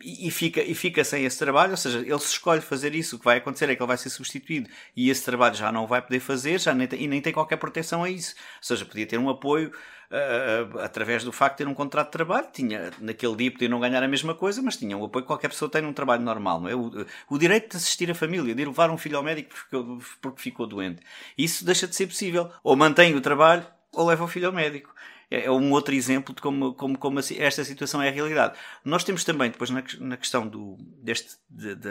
e, 0.00 0.30
fica, 0.30 0.62
e 0.62 0.74
fica 0.74 1.02
sem 1.02 1.24
esse 1.24 1.38
trabalho, 1.38 1.70
ou 1.70 1.76
seja, 1.76 2.00
ele 2.00 2.18
se 2.18 2.32
escolhe 2.32 2.60
fazer 2.60 2.94
isso, 2.94 3.16
o 3.16 3.18
que 3.18 3.24
vai 3.24 3.38
acontecer 3.38 3.70
é 3.70 3.74
que 3.74 3.82
ele 3.82 3.88
vai 3.88 3.96
ser 3.96 4.10
substituído 4.10 4.68
e 4.94 5.08
esse 5.08 5.24
trabalho 5.24 5.54
já 5.54 5.72
não 5.72 5.86
vai 5.86 6.02
poder 6.02 6.20
fazer 6.20 6.60
já 6.60 6.74
nem 6.74 6.86
tem, 6.86 7.02
e 7.02 7.08
nem 7.08 7.20
tem 7.20 7.32
qualquer 7.32 7.56
proteção 7.56 8.04
a 8.04 8.10
isso. 8.10 8.34
Ou 8.58 8.62
seja, 8.62 8.84
podia 8.84 9.06
ter 9.06 9.18
um 9.18 9.30
apoio 9.30 9.72
uh, 10.10 10.78
através 10.80 11.24
do 11.24 11.32
facto 11.32 11.58
de 11.58 11.64
ter 11.64 11.70
um 11.70 11.74
contrato 11.74 12.08
de 12.08 12.12
trabalho, 12.12 12.46
tinha, 12.52 12.90
naquele 13.00 13.36
dia 13.36 13.50
podia 13.50 13.68
não 13.68 13.80
ganhar 13.80 14.02
a 14.02 14.08
mesma 14.08 14.34
coisa, 14.34 14.60
mas 14.62 14.76
tinha 14.76 14.96
o 14.96 15.04
apoio 15.04 15.24
que 15.24 15.28
qualquer 15.28 15.48
pessoa 15.48 15.70
tem 15.70 15.82
num 15.82 15.92
trabalho 15.92 16.22
normal. 16.22 16.60
Não 16.60 16.68
é? 16.68 16.74
o, 16.74 17.06
o 17.30 17.38
direito 17.38 17.70
de 17.70 17.76
assistir 17.76 18.10
a 18.10 18.14
família, 18.14 18.54
de 18.54 18.62
ir 18.62 18.66
levar 18.66 18.90
um 18.90 18.98
filho 18.98 19.16
ao 19.16 19.22
médico 19.22 19.54
porque 19.54 19.76
porque 20.20 20.42
ficou 20.42 20.66
doente. 20.66 21.00
Isso 21.38 21.64
deixa 21.64 21.86
de 21.86 21.96
ser 21.96 22.06
possível. 22.06 22.50
Ou 22.62 22.76
mantém 22.76 23.14
o 23.14 23.20
trabalho 23.20 23.66
ou 23.92 24.06
leva 24.06 24.24
o 24.24 24.28
filho 24.28 24.46
ao 24.46 24.52
médico 24.52 24.94
é, 25.30 25.46
é 25.46 25.50
um 25.50 25.72
outro 25.72 25.94
exemplo 25.94 26.34
de 26.34 26.40
como, 26.40 26.74
como, 26.74 26.98
como 26.98 27.20
esta 27.20 27.64
situação 27.64 28.02
é 28.02 28.08
a 28.08 28.12
realidade. 28.12 28.58
Nós 28.84 29.04
temos 29.04 29.24
também, 29.24 29.50
depois, 29.50 29.70
na, 29.70 29.82
na 30.00 30.16
questão 30.16 30.46
do, 30.46 30.76
deste, 31.02 31.36
de, 31.50 31.74
de, 31.74 31.90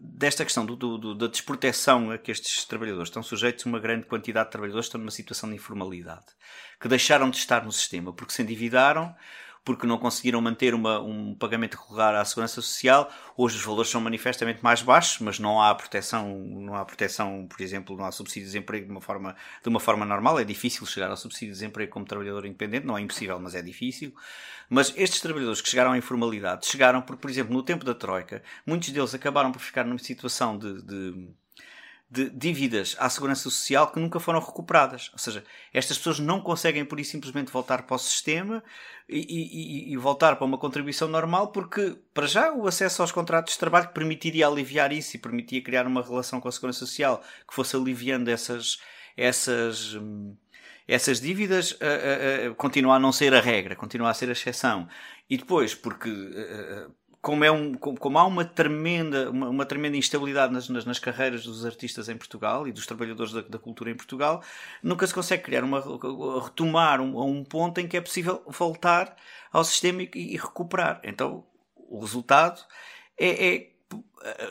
desta 0.00 0.44
questão 0.44 0.64
do, 0.64 0.76
do, 0.76 1.14
da 1.14 1.26
desproteção 1.26 2.10
a 2.10 2.18
que 2.18 2.32
estes 2.32 2.64
trabalhadores 2.64 3.08
estão 3.08 3.22
sujeitos, 3.22 3.64
uma 3.66 3.78
grande 3.78 4.06
quantidade 4.06 4.46
de 4.46 4.52
trabalhadores 4.52 4.86
estão 4.86 5.00
numa 5.00 5.10
situação 5.10 5.48
de 5.48 5.56
informalidade, 5.56 6.26
que 6.80 6.88
deixaram 6.88 7.30
de 7.30 7.36
estar 7.36 7.64
no 7.64 7.72
sistema 7.72 8.12
porque 8.12 8.32
se 8.32 8.42
endividaram 8.42 9.14
porque 9.64 9.86
não 9.86 9.96
conseguiram 9.96 10.40
manter 10.40 10.74
uma, 10.74 11.00
um 11.00 11.34
pagamento 11.34 11.76
regular 11.76 12.14
à 12.14 12.24
segurança 12.24 12.60
social. 12.60 13.10
Hoje 13.36 13.56
os 13.56 13.64
valores 13.64 13.90
são 13.90 14.00
manifestamente 14.00 14.62
mais 14.62 14.82
baixos, 14.82 15.20
mas 15.20 15.38
não 15.38 15.62
há 15.62 15.74
proteção, 15.74 16.36
não 16.36 16.74
há 16.74 16.84
proteção, 16.84 17.46
por 17.48 17.60
exemplo, 17.62 17.96
não 17.96 18.04
há 18.04 18.10
subsídio 18.10 18.42
de 18.42 18.52
desemprego 18.52 18.86
de 18.86 18.90
uma 18.90 19.00
forma, 19.00 19.36
de 19.62 19.68
uma 19.68 19.78
forma 19.78 20.04
normal. 20.04 20.38
É 20.40 20.44
difícil 20.44 20.84
chegar 20.86 21.10
ao 21.10 21.16
subsídio 21.16 21.48
de 21.48 21.60
desemprego 21.60 21.92
como 21.92 22.04
trabalhador 22.04 22.44
independente, 22.44 22.86
não 22.86 22.98
é 22.98 23.00
impossível, 23.00 23.38
mas 23.38 23.54
é 23.54 23.62
difícil. 23.62 24.12
Mas 24.68 24.92
estes 24.96 25.20
trabalhadores 25.20 25.60
que 25.60 25.68
chegaram 25.68 25.92
à 25.92 25.98
informalidade 25.98 26.66
chegaram 26.66 27.02
porque, 27.02 27.20
por 27.20 27.30
exemplo, 27.30 27.52
no 27.52 27.62
tempo 27.62 27.84
da 27.84 27.94
Troika, 27.94 28.42
muitos 28.66 28.88
deles 28.90 29.14
acabaram 29.14 29.52
por 29.52 29.60
ficar 29.60 29.84
numa 29.84 29.98
situação 29.98 30.58
de, 30.58 30.82
de 30.82 31.28
de 32.12 32.28
dívidas 32.28 32.94
à 32.98 33.08
segurança 33.08 33.44
social 33.44 33.90
que 33.90 33.98
nunca 33.98 34.20
foram 34.20 34.38
recuperadas. 34.38 35.08
Ou 35.14 35.18
seja, 35.18 35.42
estas 35.72 35.96
pessoas 35.96 36.18
não 36.18 36.42
conseguem 36.42 36.84
por 36.84 37.00
isso 37.00 37.12
simplesmente 37.12 37.50
voltar 37.50 37.84
para 37.84 37.94
o 37.94 37.98
sistema 37.98 38.62
e, 39.08 39.18
e, 39.18 39.92
e, 39.94 39.96
voltar 39.96 40.36
para 40.36 40.44
uma 40.44 40.58
contribuição 40.58 41.08
normal 41.08 41.52
porque, 41.52 41.96
para 42.12 42.26
já, 42.26 42.52
o 42.52 42.66
acesso 42.66 43.00
aos 43.00 43.10
contratos 43.10 43.54
de 43.54 43.58
trabalho 43.58 43.88
permitiria 43.94 44.46
aliviar 44.46 44.92
isso 44.92 45.16
e 45.16 45.18
permitia 45.18 45.62
criar 45.62 45.86
uma 45.86 46.02
relação 46.02 46.38
com 46.38 46.48
a 46.48 46.52
segurança 46.52 46.80
social 46.80 47.22
que 47.48 47.54
fosse 47.54 47.74
aliviando 47.76 48.30
essas, 48.30 48.78
essas, 49.16 49.94
hum, 49.94 50.36
essas 50.86 51.18
dívidas, 51.18 51.70
uh, 51.72 51.76
uh, 51.76 52.50
uh, 52.50 52.54
continua 52.56 52.96
a 52.96 52.98
não 52.98 53.10
ser 53.10 53.32
a 53.32 53.40
regra, 53.40 53.74
continua 53.74 54.10
a 54.10 54.14
ser 54.14 54.28
a 54.28 54.32
exceção. 54.32 54.86
E 55.30 55.38
depois, 55.38 55.74
porque 55.74 56.10
como, 57.22 57.44
é 57.44 57.52
um, 57.52 57.74
como, 57.74 58.18
há 58.18 58.26
uma 58.26 58.44
tremenda, 58.44 59.30
uma, 59.30 59.48
uma 59.48 59.64
tremenda 59.64 59.96
instabilidade 59.96 60.52
nas, 60.52 60.68
nas, 60.68 60.84
nas, 60.84 60.98
carreiras 60.98 61.44
dos 61.44 61.64
artistas 61.64 62.08
em 62.08 62.16
Portugal 62.16 62.66
e 62.66 62.72
dos 62.72 62.84
trabalhadores 62.84 63.32
da, 63.32 63.42
da, 63.42 63.58
cultura 63.60 63.92
em 63.92 63.94
Portugal, 63.94 64.42
nunca 64.82 65.06
se 65.06 65.14
consegue 65.14 65.44
criar 65.44 65.62
uma, 65.62 65.80
retomar 66.42 67.00
um, 67.00 67.22
um 67.22 67.44
ponto 67.44 67.80
em 67.80 67.86
que 67.86 67.96
é 67.96 68.00
possível 68.00 68.42
voltar 68.48 69.16
ao 69.52 69.62
sistema 69.62 70.02
e, 70.02 70.10
e 70.14 70.36
recuperar. 70.36 71.00
Então, 71.04 71.46
o 71.76 72.00
resultado 72.00 72.60
é, 73.16 73.54
é 73.54 73.72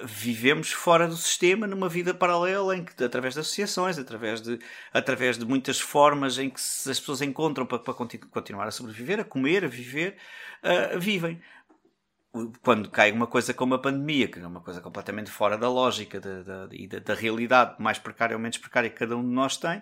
vivemos 0.04 0.72
fora 0.72 1.08
do 1.08 1.16
sistema 1.16 1.66
numa 1.66 1.88
vida 1.88 2.14
paralela 2.14 2.76
em 2.76 2.84
que 2.84 3.04
através 3.04 3.34
de 3.34 3.40
associações 3.40 3.98
através 3.98 4.42
de 4.42 4.60
através 4.94 5.38
de 5.38 5.46
muitas 5.46 5.80
formas 5.80 6.38
em 6.38 6.50
que 6.50 6.60
as 6.60 7.00
pessoas 7.00 7.22
encontram 7.22 7.66
para, 7.66 7.80
para 7.80 7.94
continuar 7.94 8.68
a 8.68 8.72
sobreviver 8.72 9.20
a 9.20 9.24
comer 9.24 9.64
a 9.64 9.68
viver 9.68 10.18
uh, 10.64 11.00
vivem 11.00 11.42
quando 12.62 12.90
cai 12.90 13.12
uma 13.12 13.28
coisa 13.28 13.54
como 13.54 13.74
a 13.74 13.80
pandemia, 13.80 14.28
que 14.28 14.40
é 14.40 14.48
uma 14.48 14.62
coisa 14.62 14.80
completamente 14.80 15.30
fora 15.30 15.58
da 15.58 15.70
lógica 15.70 16.20
da, 16.20 16.42
da, 16.42 16.68
da 17.04 17.14
realidade, 17.14 17.76
mais 17.80 18.00
precária 18.00 18.36
ou 18.36 18.42
menos 18.42 18.58
precária 18.58 18.90
que 18.90 18.96
cada 18.96 19.18
um 19.18 19.22
de 19.22 19.34
nós 19.34 19.58
tem, 19.58 19.82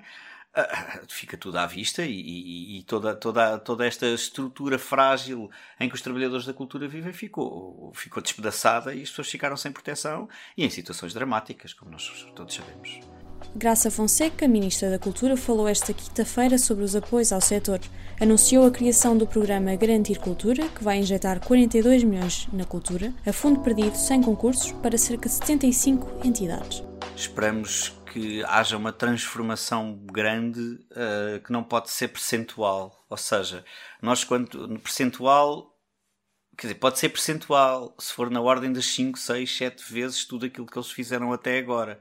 ah, 0.54 1.02
fica 1.08 1.38
tudo 1.38 1.58
à 1.60 1.68
vista 1.68 2.04
e, 2.04 2.12
e, 2.12 2.80
e, 2.80 2.84
toda, 2.84 3.16
toda, 3.16 3.60
toda 3.60 3.86
esta 3.86 4.08
estrutura 4.08 4.80
frágil 4.80 5.50
em 5.80 5.88
que 5.88 5.94
os 5.94 6.02
trabalhadores 6.02 6.46
da 6.46 6.54
cultura 6.54 6.88
vivem 6.88 7.14
ficou, 7.14 7.92
ficou 7.94 8.22
despedaçada 8.22 8.96
e 8.96 9.04
as 9.04 9.10
pessoas 9.10 9.30
ficaram 9.30 9.56
sem 9.56 9.72
proteção 9.72 10.28
e 10.58 10.66
em 10.66 10.70
situações 10.70 11.14
dramáticas, 11.14 11.74
como 11.74 11.92
nós 11.92 12.26
todos 12.36 12.56
sabemos. 12.56 13.19
Graça 13.56 13.90
Fonseca, 13.90 14.48
Ministra 14.48 14.90
da 14.90 15.00
Cultura, 15.00 15.36
falou 15.36 15.68
esta 15.68 15.94
quinta-feira 15.94 16.58
sobre 16.58 16.84
os 16.84 16.96
apoios 16.96 17.32
ao 17.32 17.42
setor. 17.42 17.80
Anunciou 18.22 18.66
a 18.66 18.72
criação 18.72 19.18
do 19.18 19.26
programa 19.26 19.76
Garantir 19.76 20.20
Cultura, 20.20 20.68
que 20.70 20.84
vai 20.84 20.98
injetar 21.00 21.40
42 21.40 22.04
milhões 22.04 22.48
na 22.54 22.64
cultura, 22.64 23.14
a 23.26 23.34
fundo 23.34 23.62
perdido 23.62 23.96
sem 23.96 24.22
concursos, 24.22 24.72
para 24.74 24.98
cerca 24.98 25.28
de 25.28 25.36
75 25.36 26.28
entidades. 26.28 26.84
Esperamos 27.16 27.94
que 28.14 28.44
haja 28.46 28.78
uma 28.78 28.92
transformação 28.92 30.00
grande 30.12 30.60
uh, 30.62 31.42
que 31.44 31.52
não 31.52 31.64
pode 31.64 31.90
ser 31.90 32.10
percentual. 32.10 33.06
Ou 33.10 33.18
seja, 33.18 33.66
nós, 34.02 34.24
quando 34.24 34.68
no 34.68 34.80
percentual, 34.80 35.76
quer 36.58 36.68
dizer, 36.68 36.80
pode 36.80 37.00
ser 37.00 37.10
percentual 37.10 37.96
se 38.00 38.14
for 38.14 38.30
na 38.30 38.42
ordem 38.42 38.72
das 38.72 38.86
5, 38.86 39.18
6, 39.18 39.58
7 39.58 39.94
vezes 39.94 40.26
tudo 40.26 40.46
aquilo 40.46 40.68
que 40.68 40.78
eles 40.78 40.92
fizeram 40.92 41.34
até 41.34 41.58
agora 41.58 42.00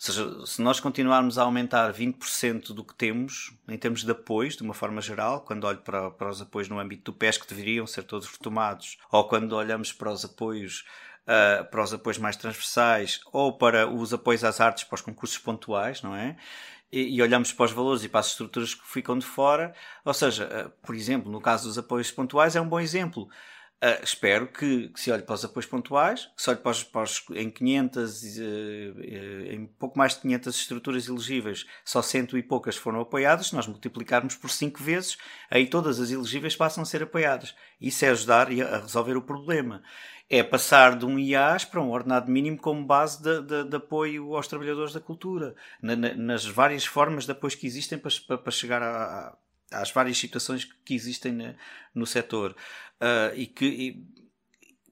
seja, 0.00 0.46
se 0.46 0.62
nós 0.62 0.80
continuarmos 0.80 1.36
a 1.36 1.42
aumentar 1.42 1.92
20% 1.92 2.72
do 2.72 2.82
que 2.82 2.94
temos, 2.94 3.52
em 3.68 3.76
termos 3.76 4.02
de 4.02 4.10
apoios, 4.10 4.56
de 4.56 4.62
uma 4.62 4.72
forma 4.72 5.00
geral, 5.02 5.42
quando 5.42 5.64
olho 5.64 5.78
para, 5.78 6.10
para 6.10 6.30
os 6.30 6.40
apoios 6.40 6.70
no 6.70 6.78
âmbito 6.78 7.12
do 7.12 7.18
PES 7.18 7.36
que 7.36 7.46
deveriam 7.46 7.86
ser 7.86 8.04
todos 8.04 8.26
retomados, 8.26 8.96
ou 9.12 9.28
quando 9.28 9.52
olhamos 9.52 9.92
para 9.92 10.10
os 10.10 10.24
apoios 10.24 10.84
Uh, 11.20 11.64
para 11.66 11.84
os 11.84 11.92
apoios 11.92 12.18
mais 12.18 12.34
transversais 12.34 13.20
ou 13.30 13.52
para 13.52 13.86
os 13.86 14.12
apoios 14.12 14.42
às 14.42 14.58
artes 14.58 14.84
para 14.84 14.96
os 14.96 15.02
concursos 15.02 15.38
pontuais, 15.38 16.02
não 16.02 16.16
é? 16.16 16.34
E, 16.90 17.14
e, 17.14 17.22
olhamos 17.22 17.52
para 17.52 17.66
os 17.66 17.72
valores 17.72 18.02
e 18.02 18.08
para 18.08 18.20
as 18.20 18.28
estruturas 18.28 18.74
que 18.74 18.88
ficam 18.88 19.16
de 19.16 19.24
fora. 19.24 19.72
Ou 20.04 20.14
seja, 20.14 20.46
uh, 20.46 20.70
por 20.84 20.94
exemplo, 20.94 21.30
no 21.30 21.40
caso 21.40 21.68
dos 21.68 21.78
apoios 21.78 22.10
pontuais, 22.10 22.56
é 22.56 22.60
um 22.60 22.68
bom 22.68 22.80
exemplo. 22.80 23.28
Uh, 23.82 24.04
espero 24.04 24.46
que, 24.46 24.88
que, 24.88 25.00
se 25.00 25.10
olhe 25.10 25.22
para 25.22 25.34
os 25.34 25.42
apoios 25.42 25.64
pontuais, 25.64 26.26
que 26.36 26.42
se 26.42 26.50
olhe 26.50 26.58
para 26.58 26.70
os, 26.70 26.84
para 26.84 27.02
os 27.02 27.24
em 27.30 27.48
500, 27.48 28.22
uh, 28.22 28.40
uh, 28.42 29.52
em 29.54 29.66
pouco 29.78 29.98
mais 29.98 30.14
de 30.16 30.20
500 30.20 30.54
estruturas 30.54 31.08
elegíveis, 31.08 31.64
só 31.82 32.02
cento 32.02 32.36
e 32.36 32.42
poucas 32.42 32.76
foram 32.76 33.00
apoiadas. 33.00 33.46
Se 33.46 33.54
nós 33.54 33.66
multiplicarmos 33.66 34.36
por 34.36 34.50
5 34.50 34.82
vezes, 34.82 35.16
aí 35.50 35.66
todas 35.66 35.98
as 35.98 36.10
elegíveis 36.10 36.54
passam 36.54 36.82
a 36.82 36.84
ser 36.86 37.02
apoiadas. 37.02 37.54
Isso 37.80 38.04
é 38.04 38.10
ajudar 38.10 38.48
a 38.48 38.80
resolver 38.80 39.16
o 39.16 39.22
problema. 39.22 39.82
É 40.28 40.42
passar 40.42 40.98
de 40.98 41.06
um 41.06 41.18
IAS 41.18 41.64
para 41.64 41.80
um 41.80 41.90
ordenado 41.90 42.30
mínimo 42.30 42.58
como 42.58 42.84
base 42.84 43.22
de, 43.22 43.40
de, 43.40 43.64
de 43.64 43.76
apoio 43.76 44.36
aos 44.36 44.46
trabalhadores 44.46 44.92
da 44.92 45.00
cultura, 45.00 45.54
na, 45.80 45.96
na, 45.96 46.14
nas 46.14 46.44
várias 46.44 46.84
formas 46.84 47.24
de 47.24 47.32
apoio 47.32 47.56
que 47.56 47.66
existem 47.66 47.98
para, 47.98 48.12
para, 48.28 48.36
para 48.36 48.52
chegar 48.52 48.82
a, 48.82 49.28
a 49.28 49.36
às 49.70 49.90
várias 49.90 50.18
situações 50.18 50.64
que 50.84 50.94
existem 50.94 51.56
no 51.94 52.06
setor 52.06 52.56
uh, 53.00 53.34
e 53.34 53.46
que. 53.46 53.66
E, 53.66 54.20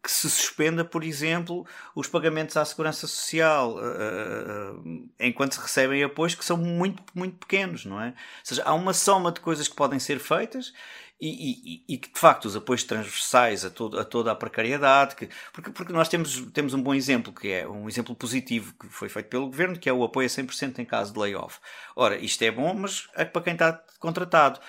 que 0.01 0.13
se 0.13 0.31
suspenda, 0.31 0.85
por 0.85 1.03
exemplo, 1.03 1.67
os 1.95 2.07
pagamentos 2.07 2.57
à 2.57 2.65
segurança 2.65 3.07
social 3.07 3.77
uh, 3.77 5.11
enquanto 5.19 5.57
se 5.57 5.61
recebem 5.61 6.05
apoios 6.05 6.37
que 6.37 6.45
são 6.45 6.57
muito, 6.57 7.03
muito 7.15 7.37
pequenos, 7.37 7.85
não 7.85 8.01
é? 8.01 8.09
Ou 8.09 8.15
seja, 8.45 8.63
há 8.65 8.73
uma 8.75 8.95
soma 8.95 9.33
de 9.33 9.41
coisas 9.41 9.67
que 9.67 9.75
podem 9.75 9.99
ser 9.99 10.21
feitas 10.21 10.73
e, 11.21 11.83
e, 11.89 11.95
e 11.95 11.99
que 11.99 12.13
de 12.13 12.19
facto 12.19 12.45
os 12.45 12.55
apoios 12.55 12.85
transversais 12.85 13.65
a, 13.65 13.71
todo, 13.71 13.99
a 13.99 14.05
toda 14.05 14.31
a 14.31 14.37
precariedade, 14.37 15.17
que, 15.17 15.29
porque, 15.53 15.71
porque 15.71 15.93
nós 15.93 16.09
temos, 16.09 16.41
temos 16.53 16.75
um 16.75 16.83
bom 16.83 16.95
exemplo, 16.95 17.33
que 17.33 17.49
é 17.49 17.69
um 17.69 17.89
exemplo 17.89 18.15
positivo 18.15 18.73
que 18.79 18.87
foi 18.89 19.09
feito 19.09 19.29
pelo 19.29 19.47
governo, 19.47 19.79
que 19.79 19.89
é 19.89 19.93
o 19.93 20.05
apoio 20.05 20.27
a 20.27 20.31
100% 20.31 20.79
em 20.79 20.85
caso 20.85 21.13
de 21.13 21.19
layoff. 21.19 21.59
Ora, 21.97 22.17
isto 22.17 22.43
é 22.43 22.51
bom, 22.51 22.73
mas 22.75 23.09
é 23.15 23.25
para 23.25 23.43
quem 23.43 23.55
está 23.55 23.83
contratado 23.99 24.61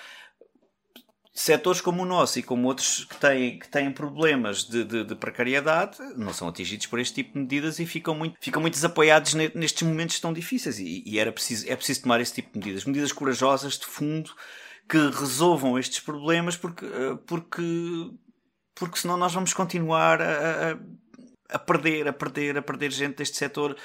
setores 1.32 1.80
como 1.80 2.02
o 2.02 2.06
nosso 2.06 2.38
e 2.38 2.42
como 2.42 2.66
outros 2.66 3.04
que 3.04 3.16
têm, 3.16 3.58
que 3.58 3.68
têm 3.68 3.90
problemas 3.92 4.64
de, 4.64 4.84
de, 4.84 5.04
de, 5.04 5.14
precariedade 5.14 5.98
não 6.16 6.34
são 6.34 6.48
atingidos 6.48 6.86
por 6.86 6.98
este 6.98 7.14
tipo 7.14 7.34
de 7.34 7.38
medidas 7.40 7.78
e 7.78 7.86
ficam 7.86 8.14
muito, 8.14 8.36
ficam 8.40 8.60
muito 8.60 8.74
desapoiados 8.74 9.34
nestes 9.34 9.82
momentos 9.82 10.20
tão 10.20 10.32
difíceis. 10.32 10.78
E, 10.78 11.02
e, 11.06 11.18
era 11.18 11.32
preciso, 11.32 11.70
é 11.70 11.76
preciso 11.76 12.02
tomar 12.02 12.20
esse 12.20 12.34
tipo 12.34 12.52
de 12.52 12.58
medidas, 12.58 12.84
medidas 12.84 13.12
corajosas, 13.12 13.78
de 13.78 13.86
fundo, 13.86 14.32
que 14.90 14.98
resolvam 14.98 15.78
estes 15.78 16.00
problemas, 16.00 16.56
porque, 16.56 16.84
eh, 16.84 17.16
porque, 17.24 18.10
porque 18.74 18.98
senão 18.98 19.16
nós 19.16 19.32
vamos 19.32 19.54
continuar 19.54 20.20
a, 20.20 20.76
a, 21.48 21.58
perder, 21.60 22.08
a 22.08 22.12
perder, 22.12 22.58
a 22.58 22.62
perder 22.62 22.90
gente 22.90 23.16
deste 23.16 23.36
setor 23.36 23.76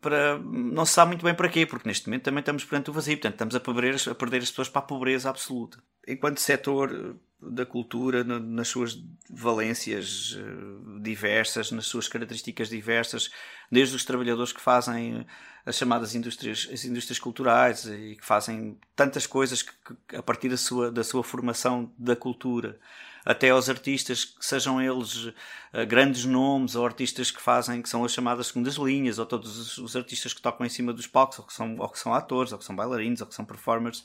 para 0.00 0.38
não 0.38 0.84
se 0.84 0.92
sabe 0.92 1.10
muito 1.10 1.24
bem 1.24 1.34
para 1.34 1.48
quê, 1.48 1.64
porque 1.64 1.88
neste 1.88 2.08
momento 2.08 2.24
também 2.24 2.40
estamos 2.40 2.64
perante 2.64 2.90
o 2.90 2.92
vazio, 2.92 3.16
portanto 3.16 3.34
estamos 3.34 3.54
a 3.54 3.60
perder, 3.60 3.96
a 4.10 4.14
perder 4.14 4.42
as 4.42 4.50
pessoas 4.50 4.68
para 4.68 4.80
a 4.80 4.84
pobreza 4.84 5.30
absoluta. 5.30 5.78
Enquanto 6.06 6.40
setor 6.40 7.16
da 7.40 7.64
cultura, 7.64 8.24
nas 8.24 8.68
suas 8.68 9.00
valências 9.30 10.36
eh, 10.36 11.00
diversas, 11.00 11.70
nas 11.70 11.86
suas 11.86 12.08
características 12.08 12.68
diversas, 12.68 13.30
desde 13.70 13.94
os 13.94 14.04
trabalhadores 14.04 14.52
que 14.52 14.60
fazem 14.60 15.24
as 15.64 15.76
chamadas 15.76 16.14
indústrias, 16.14 16.68
as 16.72 16.84
indústrias 16.84 17.18
culturais 17.18 17.84
e 17.84 18.16
que 18.16 18.24
fazem 18.24 18.76
tantas 18.96 19.26
coisas 19.26 19.62
que, 19.62 19.72
que, 20.08 20.16
a 20.16 20.22
partir 20.22 20.48
da 20.48 20.56
sua, 20.56 20.90
da 20.90 21.04
sua 21.04 21.22
formação 21.22 21.92
da 21.96 22.16
cultura, 22.16 22.80
até 23.24 23.50
aos 23.50 23.68
artistas 23.68 24.24
que 24.24 24.44
sejam 24.44 24.80
eles 24.80 25.26
uh, 25.26 25.34
grandes 25.86 26.24
nomes 26.24 26.74
ou 26.74 26.86
artistas 26.86 27.30
que 27.30 27.42
fazem 27.42 27.82
que 27.82 27.88
são 27.88 28.04
as 28.04 28.12
chamadas 28.12 28.46
segundas 28.48 28.76
linhas 28.76 29.18
ou 29.18 29.26
todos 29.26 29.58
os, 29.58 29.78
os, 29.78 29.94
artistas 29.94 30.32
que 30.32 30.40
tocam 30.40 30.64
em 30.64 30.70
cima 30.70 30.92
dos 30.92 31.06
palcos 31.06 31.38
ou 31.38 31.44
que 31.44 31.52
são 31.52 31.76
ou 31.76 31.88
que 31.88 31.98
são 31.98 32.14
atores 32.14 32.52
ou 32.52 32.58
que 32.58 32.64
são 32.64 32.74
bailarinos 32.74 33.20
ou 33.20 33.26
que 33.26 33.34
são 33.34 33.44
performers 33.44 34.02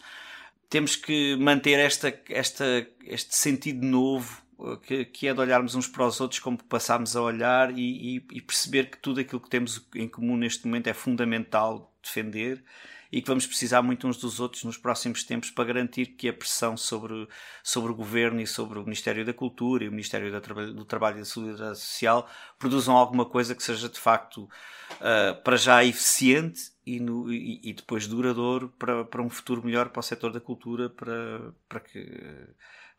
temos 0.73 0.95
que 0.95 1.35
manter 1.35 1.77
esta, 1.77 2.11
esta, 2.29 2.65
este 3.05 3.35
sentido 3.35 3.85
novo 3.85 4.41
uh, 4.57 4.75
que, 4.77 5.05
que, 5.05 5.27
é 5.27 5.33
de 5.33 5.39
olharmos 5.39 5.75
uns 5.75 5.87
para 5.87 6.03
os 6.03 6.19
outros 6.19 6.39
como 6.39 6.57
passámos 6.63 7.15
a 7.15 7.21
olhar 7.21 7.77
e, 7.77 8.15
e, 8.17 8.25
e 8.31 8.41
perceber 8.41 8.89
que 8.89 8.97
tudo 8.97 9.19
aquilo 9.19 9.39
que 9.39 9.51
temos 9.51 9.87
em 9.93 10.07
comum 10.07 10.35
neste 10.35 10.65
momento 10.65 10.87
é 10.87 10.93
fundamental 10.95 11.93
defender 12.01 12.63
e 13.11 13.21
que 13.21 13.27
vamos 13.27 13.45
precisar 13.45 13.83
muito 13.83 14.07
uns 14.07 14.17
dos 14.17 14.39
outros 14.39 14.63
nos 14.63 14.75
próximos 14.75 15.23
tempos 15.23 15.51
para 15.51 15.65
garantir 15.65 16.07
que 16.07 16.27
a 16.27 16.33
pressão 16.33 16.75
sobre, 16.75 17.27
sobre 17.61 17.91
o 17.91 17.95
governo 17.95 18.41
e 18.41 18.47
sobre 18.47 18.79
o 18.79 18.83
Ministério 18.83 19.23
da 19.23 19.31
Cultura 19.31 19.83
e 19.83 19.87
o 19.87 19.91
Ministério 19.91 20.31
do 20.73 20.85
Trabalho 20.85 21.17
e 21.17 21.19
da 21.19 21.25
Solidariedade 21.25 21.77
Social 21.77 22.27
produzam 22.57 22.97
alguma 22.97 23.25
coisa 23.25 23.53
que 23.53 23.61
seja 23.61 23.87
de 23.87 23.99
facto 23.99 24.45
uh, 24.45 25.39
para 25.43 25.55
já 25.55 25.85
eficiente 25.85 26.72
e, 26.85 26.99
no, 26.99 27.31
e, 27.31 27.59
e, 27.63 27.73
depois 27.73 28.07
duradouro 28.07 28.69
para, 28.77 29.05
para 29.05 29.21
um 29.21 29.29
futuro 29.29 29.63
melhor 29.63 29.89
para 29.89 29.99
o 29.99 30.03
setor 30.03 30.31
da 30.31 30.39
cultura 30.39 30.89
para, 30.89 31.53
para, 31.67 31.79
que, 31.79 32.21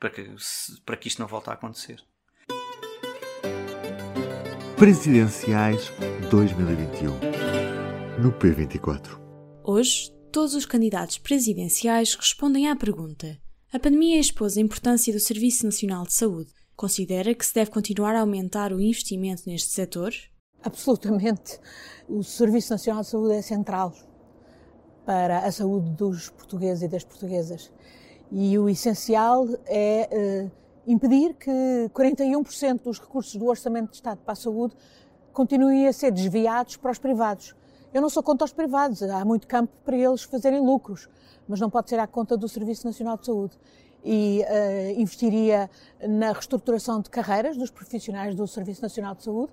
para, 0.00 0.10
que, 0.10 0.34
para 0.84 0.96
que 0.96 1.08
isto 1.08 1.20
não 1.20 1.28
volte 1.28 1.50
a 1.50 1.52
acontecer. 1.54 2.02
Presidenciais 4.76 5.92
2021 6.30 8.22
no 8.22 8.32
P24 8.32 9.18
Hoje, 9.62 10.12
todos 10.30 10.54
os 10.54 10.66
candidatos 10.66 11.16
presidenciais 11.16 12.14
respondem 12.14 12.68
à 12.68 12.76
pergunta: 12.76 13.38
a 13.72 13.78
pandemia 13.78 14.20
expôs 14.20 14.58
a 14.58 14.60
importância 14.60 15.12
do 15.12 15.18
Serviço 15.18 15.64
Nacional 15.64 16.04
de 16.04 16.12
Saúde. 16.12 16.50
Considera 16.76 17.34
que 17.34 17.46
se 17.46 17.54
deve 17.54 17.70
continuar 17.70 18.14
a 18.14 18.20
aumentar 18.20 18.72
o 18.72 18.80
investimento 18.80 19.44
neste 19.46 19.70
setor? 19.70 20.12
Absolutamente. 20.64 21.60
O 22.08 22.22
Serviço 22.24 22.72
Nacional 22.72 23.02
de 23.02 23.08
Saúde 23.08 23.34
é 23.34 23.42
central 23.42 23.92
para 25.04 25.40
a 25.40 25.52
saúde 25.52 25.90
dos 25.90 26.30
portugueses 26.30 26.82
e 26.82 26.88
das 26.88 27.04
portuguesas. 27.04 27.70
E 28.32 28.58
o 28.58 28.66
essencial 28.66 29.46
é 29.66 30.08
uh, 30.46 30.50
impedir 30.86 31.34
que 31.34 31.50
41% 31.92 32.82
dos 32.82 32.98
recursos 32.98 33.36
do 33.36 33.44
Orçamento 33.44 33.90
de 33.90 33.96
Estado 33.96 34.20
para 34.24 34.32
a 34.32 34.36
saúde 34.36 34.74
continuem 35.34 35.86
a 35.86 35.92
ser 35.92 36.10
desviados 36.10 36.78
para 36.78 36.90
os 36.90 36.98
privados. 36.98 37.54
Eu 37.92 38.00
não 38.00 38.08
sou 38.08 38.22
contra 38.22 38.46
os 38.46 38.52
privados, 38.52 39.02
há 39.02 39.22
muito 39.22 39.46
campo 39.46 39.72
para 39.84 39.96
eles 39.96 40.22
fazerem 40.22 40.60
lucros, 40.60 41.10
mas 41.46 41.60
não 41.60 41.68
pode 41.68 41.90
ser 41.90 41.98
à 41.98 42.06
conta 42.06 42.38
do 42.38 42.48
Serviço 42.48 42.86
Nacional 42.86 43.18
de 43.18 43.26
Saúde. 43.26 43.58
E 44.02 44.42
uh, 44.42 45.00
investiria 45.00 45.70
na 46.08 46.32
reestruturação 46.32 47.02
de 47.02 47.10
carreiras 47.10 47.56
dos 47.56 47.70
profissionais 47.70 48.34
do 48.34 48.46
Serviço 48.46 48.80
Nacional 48.80 49.14
de 49.14 49.24
Saúde, 49.24 49.52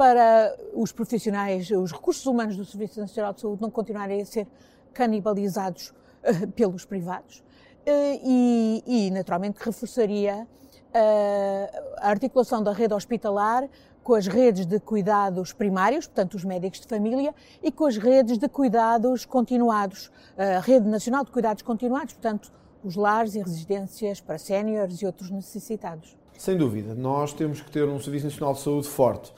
para 0.00 0.56
os 0.72 0.92
profissionais, 0.92 1.70
os 1.70 1.92
recursos 1.92 2.24
humanos 2.24 2.56
do 2.56 2.64
Serviço 2.64 2.98
Nacional 2.98 3.34
de 3.34 3.42
Saúde 3.42 3.60
não 3.60 3.70
continuarem 3.70 4.22
a 4.22 4.24
ser 4.24 4.46
canibalizados 4.94 5.92
uh, 6.24 6.48
pelos 6.56 6.86
privados. 6.86 7.40
Uh, 7.86 8.18
e, 8.24 8.82
e, 8.86 9.10
naturalmente, 9.10 9.58
reforçaria 9.62 10.48
a 12.02 12.08
articulação 12.08 12.62
da 12.62 12.72
rede 12.72 12.94
hospitalar 12.94 13.68
com 14.02 14.14
as 14.14 14.26
redes 14.26 14.64
de 14.64 14.80
cuidados 14.80 15.52
primários, 15.52 16.06
portanto 16.06 16.34
os 16.34 16.44
médicos 16.44 16.80
de 16.80 16.86
família, 16.88 17.34
e 17.62 17.70
com 17.70 17.84
as 17.84 17.98
redes 17.98 18.38
de 18.38 18.48
cuidados 18.48 19.26
continuados, 19.26 20.10
a 20.36 20.60
Rede 20.60 20.88
Nacional 20.88 21.24
de 21.24 21.30
Cuidados 21.30 21.62
Continuados, 21.62 22.14
portanto 22.14 22.50
os 22.82 22.96
lares 22.96 23.36
e 23.36 23.38
residências 23.40 24.20
para 24.20 24.36
séniores 24.36 25.00
e 25.00 25.06
outros 25.06 25.30
necessitados. 25.30 26.16
Sem 26.36 26.56
dúvida, 26.56 26.92
nós 26.92 27.32
temos 27.32 27.60
que 27.60 27.70
ter 27.70 27.86
um 27.86 28.00
Serviço 28.00 28.24
Nacional 28.24 28.54
de 28.54 28.60
Saúde 28.60 28.88
forte. 28.88 29.32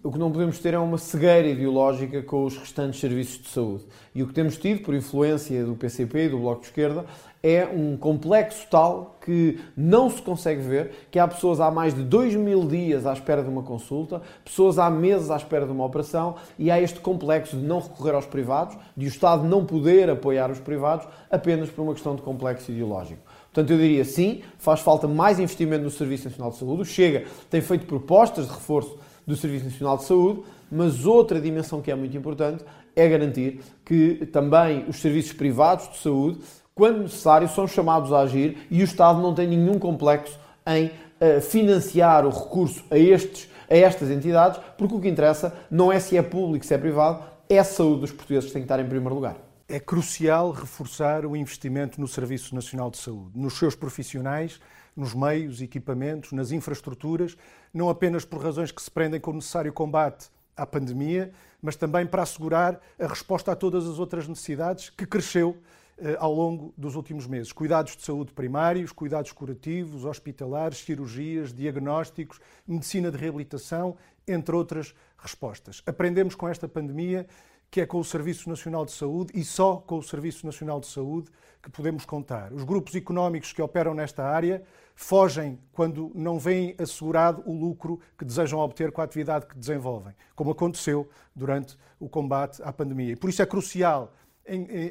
O 0.00 0.12
que 0.12 0.18
não 0.18 0.30
podemos 0.30 0.60
ter 0.60 0.74
é 0.74 0.78
uma 0.78 0.96
cegueira 0.96 1.48
ideológica 1.48 2.22
com 2.22 2.44
os 2.44 2.56
restantes 2.56 3.00
serviços 3.00 3.42
de 3.42 3.48
saúde. 3.48 3.84
E 4.14 4.22
o 4.22 4.28
que 4.28 4.32
temos 4.32 4.56
tido, 4.56 4.82
por 4.84 4.94
influência 4.94 5.64
do 5.64 5.74
PCP 5.74 6.26
e 6.26 6.28
do 6.28 6.38
Bloco 6.38 6.60
de 6.60 6.68
Esquerda, 6.68 7.04
é 7.42 7.66
um 7.66 7.96
complexo 7.96 8.64
tal 8.70 9.18
que 9.20 9.58
não 9.76 10.08
se 10.08 10.22
consegue 10.22 10.62
ver, 10.62 10.92
que 11.10 11.18
há 11.18 11.26
pessoas 11.26 11.58
há 11.58 11.68
mais 11.68 11.94
de 11.94 12.04
dois 12.04 12.36
mil 12.36 12.64
dias 12.64 13.06
à 13.06 13.12
espera 13.12 13.42
de 13.42 13.48
uma 13.48 13.64
consulta, 13.64 14.22
pessoas 14.44 14.78
há 14.78 14.88
meses 14.88 15.32
à 15.32 15.36
espera 15.36 15.66
de 15.66 15.72
uma 15.72 15.84
operação 15.84 16.36
e 16.56 16.70
há 16.70 16.80
este 16.80 17.00
complexo 17.00 17.56
de 17.56 17.64
não 17.64 17.80
recorrer 17.80 18.14
aos 18.14 18.26
privados, 18.26 18.76
de 18.96 19.04
o 19.04 19.08
Estado 19.08 19.42
não 19.42 19.64
poder 19.64 20.08
apoiar 20.08 20.48
os 20.48 20.60
privados 20.60 21.08
apenas 21.28 21.70
por 21.70 21.82
uma 21.82 21.94
questão 21.94 22.14
de 22.14 22.22
complexo 22.22 22.70
ideológico. 22.70 23.22
Portanto, 23.52 23.72
eu 23.72 23.78
diria 23.78 24.04
sim, 24.04 24.42
faz 24.58 24.78
falta 24.78 25.08
mais 25.08 25.40
investimento 25.40 25.82
no 25.82 25.90
Serviço 25.90 26.28
Nacional 26.28 26.52
de 26.52 26.58
Saúde. 26.58 26.82
O 26.82 26.84
Chega 26.84 27.24
tem 27.50 27.60
feito 27.60 27.84
propostas 27.84 28.46
de 28.46 28.52
reforço 28.52 28.96
do 29.28 29.36
Serviço 29.36 29.66
Nacional 29.66 29.98
de 29.98 30.04
Saúde, 30.04 30.42
mas 30.70 31.06
outra 31.06 31.40
dimensão 31.40 31.80
que 31.80 31.90
é 31.90 31.94
muito 31.94 32.16
importante 32.16 32.64
é 32.96 33.08
garantir 33.08 33.60
que 33.84 34.26
também 34.32 34.84
os 34.88 34.96
serviços 34.96 35.32
privados 35.32 35.88
de 35.90 35.98
saúde 35.98 36.40
quando 36.78 37.02
necessário, 37.02 37.48
são 37.48 37.66
chamados 37.66 38.12
a 38.12 38.20
agir 38.20 38.56
e 38.70 38.80
o 38.80 38.84
Estado 38.84 39.20
não 39.20 39.34
tem 39.34 39.48
nenhum 39.48 39.80
complexo 39.80 40.38
em 40.64 40.86
uh, 40.86 41.40
financiar 41.40 42.24
o 42.24 42.30
recurso 42.30 42.84
a, 42.88 42.96
estes, 42.96 43.48
a 43.68 43.76
estas 43.76 44.08
entidades, 44.10 44.60
porque 44.76 44.94
o 44.94 45.00
que 45.00 45.08
interessa 45.08 45.52
não 45.68 45.90
é 45.90 45.98
se 45.98 46.16
é 46.16 46.22
público, 46.22 46.64
se 46.64 46.72
é 46.72 46.78
privado, 46.78 47.24
é 47.48 47.58
a 47.58 47.64
saúde 47.64 48.02
dos 48.02 48.12
portugueses 48.12 48.46
que 48.46 48.52
tem 48.52 48.62
que 48.62 48.66
estar 48.66 48.78
em 48.78 48.88
primeiro 48.88 49.12
lugar. 49.12 49.36
É 49.68 49.80
crucial 49.80 50.52
reforçar 50.52 51.26
o 51.26 51.34
investimento 51.34 52.00
no 52.00 52.06
Serviço 52.06 52.54
Nacional 52.54 52.92
de 52.92 52.98
Saúde, 52.98 53.32
nos 53.34 53.58
seus 53.58 53.74
profissionais, 53.74 54.60
nos 54.98 55.14
meios, 55.14 55.62
equipamentos, 55.62 56.32
nas 56.32 56.50
infraestruturas, 56.50 57.36
não 57.72 57.88
apenas 57.88 58.24
por 58.24 58.42
razões 58.42 58.72
que 58.72 58.82
se 58.82 58.90
prendem 58.90 59.20
com 59.20 59.30
o 59.30 59.34
necessário 59.34 59.72
combate 59.72 60.28
à 60.56 60.66
pandemia, 60.66 61.30
mas 61.62 61.76
também 61.76 62.04
para 62.04 62.22
assegurar 62.22 62.80
a 62.98 63.06
resposta 63.06 63.52
a 63.52 63.56
todas 63.56 63.86
as 63.86 64.00
outras 64.00 64.26
necessidades 64.26 64.90
que 64.90 65.06
cresceu 65.06 65.56
eh, 65.98 66.16
ao 66.18 66.34
longo 66.34 66.74
dos 66.76 66.96
últimos 66.96 67.28
meses. 67.28 67.52
Cuidados 67.52 67.96
de 67.96 68.02
saúde 68.02 68.32
primários, 68.32 68.90
cuidados 68.90 69.30
curativos, 69.30 70.04
hospitalares, 70.04 70.78
cirurgias, 70.78 71.52
diagnósticos, 71.52 72.40
medicina 72.66 73.08
de 73.08 73.16
reabilitação, 73.16 73.96
entre 74.26 74.56
outras 74.56 74.96
respostas. 75.16 75.80
Aprendemos 75.86 76.34
com 76.34 76.48
esta 76.48 76.66
pandemia 76.66 77.24
que 77.70 77.80
é 77.80 77.86
com 77.86 77.98
o 77.98 78.04
Serviço 78.04 78.48
Nacional 78.48 78.84
de 78.84 78.92
Saúde 78.92 79.32
e 79.34 79.44
só 79.44 79.76
com 79.76 79.98
o 79.98 80.02
Serviço 80.02 80.46
Nacional 80.46 80.80
de 80.80 80.86
Saúde 80.86 81.30
que 81.62 81.70
podemos 81.70 82.04
contar. 82.04 82.52
Os 82.52 82.64
grupos 82.64 82.94
económicos 82.94 83.52
que 83.52 83.60
operam 83.60 83.92
nesta 83.92 84.24
área 84.24 84.62
fogem 84.94 85.58
quando 85.72 86.10
não 86.14 86.38
veem 86.38 86.74
assegurado 86.78 87.42
o 87.46 87.52
lucro 87.52 88.00
que 88.16 88.24
desejam 88.24 88.58
obter 88.58 88.90
com 88.90 89.00
a 89.00 89.04
atividade 89.04 89.46
que 89.46 89.56
desenvolvem, 89.56 90.14
como 90.34 90.50
aconteceu 90.50 91.08
durante 91.34 91.76
o 92.00 92.08
combate 92.08 92.62
à 92.62 92.72
pandemia. 92.72 93.12
E 93.12 93.16
por 93.16 93.28
isso 93.28 93.42
é 93.42 93.46
crucial 93.46 94.12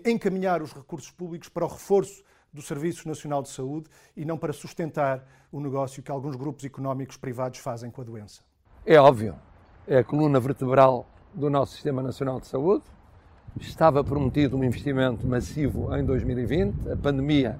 encaminhar 0.06 0.62
os 0.62 0.72
recursos 0.72 1.10
públicos 1.10 1.50
para 1.50 1.66
o 1.66 1.68
reforço 1.68 2.24
do 2.54 2.62
Serviço 2.62 3.08
Nacional 3.08 3.42
de 3.42 3.50
Saúde 3.50 3.90
e 4.16 4.24
não 4.24 4.38
para 4.38 4.54
sustentar 4.54 5.28
o 5.52 5.60
negócio 5.60 6.04
que 6.04 6.12
alguns 6.12 6.36
grupos 6.36 6.64
económicos 6.64 7.18
privados 7.18 7.60
fazem 7.60 7.90
com 7.90 8.02
a 8.02 8.04
doença. 8.04 8.42
É 8.86 9.00
óbvio, 9.00 9.36
é 9.88 9.98
a 9.98 10.04
coluna 10.04 10.40
vertebral 10.40 11.08
do 11.38 11.52
nosso 11.52 11.74
Sistema 11.74 12.02
Nacional 12.02 12.40
de 12.40 12.48
Saúde. 12.48 12.84
Estava 13.62 14.04
prometido 14.04 14.58
um 14.58 14.64
investimento 14.64 15.26
massivo 15.28 15.96
em 15.96 16.04
2020, 16.04 16.92
a 16.92 16.98
pandemia 16.98 17.60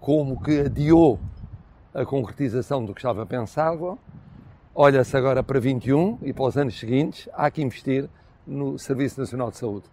como 0.00 0.42
que 0.42 0.60
adiou 0.62 1.20
a 1.94 2.04
concretização 2.04 2.84
do 2.84 2.92
que 2.92 2.98
estava 2.98 3.24
pensado. 3.24 3.96
Olha-se 4.74 5.16
agora 5.16 5.40
para 5.40 5.60
21 5.60 6.18
e 6.22 6.32
para 6.32 6.44
os 6.44 6.56
anos 6.56 6.78
seguintes, 6.78 7.28
há 7.32 7.48
que 7.48 7.62
investir 7.62 8.10
no 8.44 8.76
Serviço 8.76 9.20
Nacional 9.20 9.52
de 9.52 9.58
Saúde. 9.58 9.84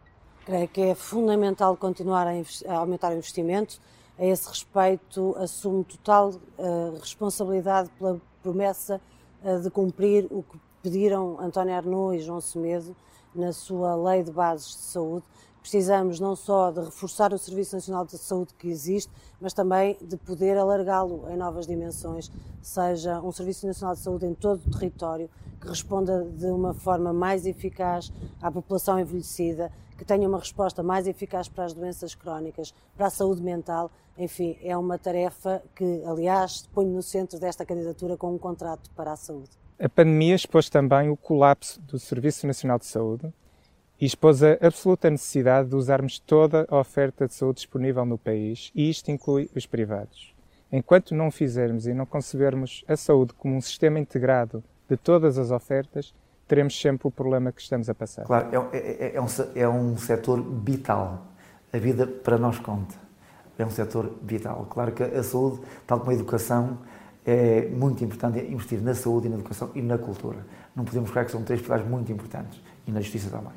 Creio 0.44 0.68
que 0.68 0.82
é 0.82 0.96
fundamental 0.96 1.78
continuar 1.78 2.26
a, 2.26 2.32
a 2.68 2.78
aumentar 2.78 3.12
o 3.12 3.16
investimento. 3.16 3.80
A 4.18 4.26
esse 4.26 4.50
respeito, 4.50 5.36
assumo 5.38 5.84
total 5.84 6.32
uh, 6.58 6.98
responsabilidade 7.00 7.92
pela 8.00 8.20
promessa 8.42 9.00
uh, 9.44 9.62
de 9.62 9.70
cumprir 9.70 10.26
o 10.32 10.42
que 10.42 10.58
pediram 10.88 11.38
António 11.42 11.76
Arnaud 11.76 12.16
e 12.16 12.22
João 12.22 12.40
Semedo 12.40 12.96
na 13.36 13.52
sua 13.52 13.94
Lei 13.94 14.24
de 14.24 14.32
Bases 14.32 14.70
de 14.70 14.84
Saúde, 14.84 15.26
precisamos 15.60 16.18
não 16.18 16.34
só 16.34 16.72
de 16.72 16.80
reforçar 16.80 17.34
o 17.34 17.38
Serviço 17.38 17.76
Nacional 17.76 18.06
de 18.06 18.18
Saúde 18.18 18.54
que 18.54 18.70
existe, 18.70 19.12
mas 19.38 19.52
também 19.52 19.98
de 20.02 20.16
poder 20.16 20.58
alargá-lo 20.58 21.26
em 21.30 21.36
novas 21.36 21.68
dimensões, 21.68 22.32
seja 22.62 23.20
um 23.20 23.34
Serviço 23.34 23.68
Nacional 23.68 23.96
de 23.96 24.02
Saúde 24.02 24.28
em 24.28 24.34
todo 24.34 24.62
o 24.66 24.72
território, 24.72 25.30
que 25.60 25.68
responda 25.68 26.24
de 26.24 26.46
uma 26.46 26.74
forma 26.74 27.12
mais 27.12 27.46
eficaz 27.46 28.10
à 28.42 28.50
população 28.50 28.98
envelhecida, 28.98 29.70
que 29.98 30.06
tenha 30.06 30.26
uma 30.26 30.40
resposta 30.40 30.82
mais 30.82 31.06
eficaz 31.06 31.50
para 31.50 31.66
as 31.66 31.74
doenças 31.74 32.16
crónicas, 32.16 32.74
para 32.96 33.08
a 33.08 33.10
saúde 33.10 33.42
mental. 33.42 33.92
Enfim, 34.18 34.58
é 34.62 34.78
uma 34.78 34.98
tarefa 34.98 35.62
que, 35.76 36.02
aliás, 36.06 36.66
ponho 36.74 36.94
no 36.94 37.04
centro 37.04 37.38
desta 37.38 37.66
candidatura 37.66 38.16
com 38.16 38.34
um 38.34 38.38
contrato 38.38 38.90
para 38.92 39.12
a 39.12 39.18
saúde. 39.18 39.67
A 39.80 39.88
pandemia 39.88 40.34
expôs 40.34 40.70
também 40.70 41.10
o 41.10 41.16
colapso 41.16 41.80
do 41.82 42.00
Serviço 42.00 42.48
Nacional 42.48 42.80
de 42.80 42.88
Saúde, 42.88 43.32
e 44.00 44.06
expôs 44.06 44.42
a 44.44 44.54
absoluta 44.62 45.10
necessidade 45.10 45.70
de 45.70 45.76
usarmos 45.76 46.20
toda 46.20 46.68
a 46.70 46.78
oferta 46.78 47.28
de 47.28 47.34
saúde 47.34 47.58
disponível 47.58 48.06
no 48.06 48.18
país, 48.18 48.72
e 48.74 48.90
isto 48.90 49.12
inclui 49.12 49.50
os 49.56 49.66
privados. 49.66 50.34
Enquanto 50.72 51.16
não 51.16 51.32
fizermos 51.32 51.88
e 51.88 51.94
não 51.94 52.06
concebermos 52.06 52.84
a 52.88 52.96
saúde 52.96 53.34
como 53.34 53.56
um 53.56 53.62
sistema 53.62 54.00
integrado 54.00 54.64
de 54.90 54.98
todas 54.98 55.38
as 55.38 55.52
ofertas, 55.52 56.14
teremos 56.48 56.80
sempre 56.80 57.08
o 57.08 57.12
problema 57.12 57.52
que 57.52 57.62
estamos 57.62 57.90
a 57.90 57.96
passar. 57.96 58.26
Claro, 58.26 58.70
é, 58.74 58.78
é, 58.78 59.16
é, 59.16 59.22
um, 59.22 59.28
é 59.56 59.70
um 59.70 59.98
setor 59.98 60.42
vital. 60.64 61.28
A 61.72 61.78
vida 61.78 62.08
para 62.08 62.38
nós 62.38 62.60
conta. 62.60 62.96
É 63.60 63.66
um 63.66 63.70
setor 63.70 64.12
vital. 64.22 64.68
Claro 64.70 64.92
que 64.92 65.04
a 65.04 65.24
saúde, 65.24 65.62
tal 65.86 66.00
como 66.00 66.12
a 66.12 66.14
educação, 66.14 66.80
é 67.28 67.70
muito 67.70 68.04
importante 68.06 68.40
investir 68.40 68.82
na 68.82 68.96
saúde 68.96 69.28
e 69.28 69.30
na 69.30 69.36
educação 69.36 69.70
e 69.76 69.82
na 69.82 69.98
cultura. 69.98 70.48
Não 70.74 70.86
podemos 70.86 71.10
ficar 71.10 71.26
que 71.26 71.32
são 71.32 71.44
três 71.44 71.62
pilares 71.62 71.86
muito 71.86 72.10
importantes. 72.10 72.58
E 72.88 72.92
na 72.92 73.02
justiça 73.02 73.30
também. 73.30 73.52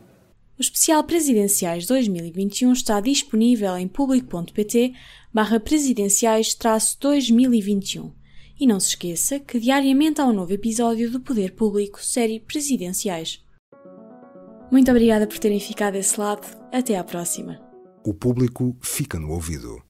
O 0.59 0.61
especial 0.61 1.05
Presidenciais 1.05 1.87
2021 1.87 2.73
está 2.73 2.99
disponível 3.01 3.79
em 3.79 3.87
público.pt 3.87 4.93
barra 5.33 5.61
presidenciais-2021. 5.61 8.11
E 8.59 8.67
não 8.67 8.81
se 8.81 8.89
esqueça 8.89 9.39
que 9.39 9.61
diariamente 9.61 10.21
há 10.21 10.27
um 10.27 10.33
novo 10.33 10.53
episódio 10.53 11.09
do 11.11 11.21
Poder 11.21 11.55
Público, 11.55 12.03
série 12.03 12.41
Presidenciais. 12.41 13.41
Muito 14.71 14.91
obrigada 14.91 15.29
por 15.29 15.39
terem 15.39 15.61
ficado 15.61 15.95
desse 15.95 16.21
lado. 16.21 16.47
Até 16.73 16.99
à 16.99 17.05
próxima. 17.05 17.59
O 18.05 18.13
público 18.13 18.77
fica 18.81 19.19
no 19.19 19.31
ouvido. 19.31 19.90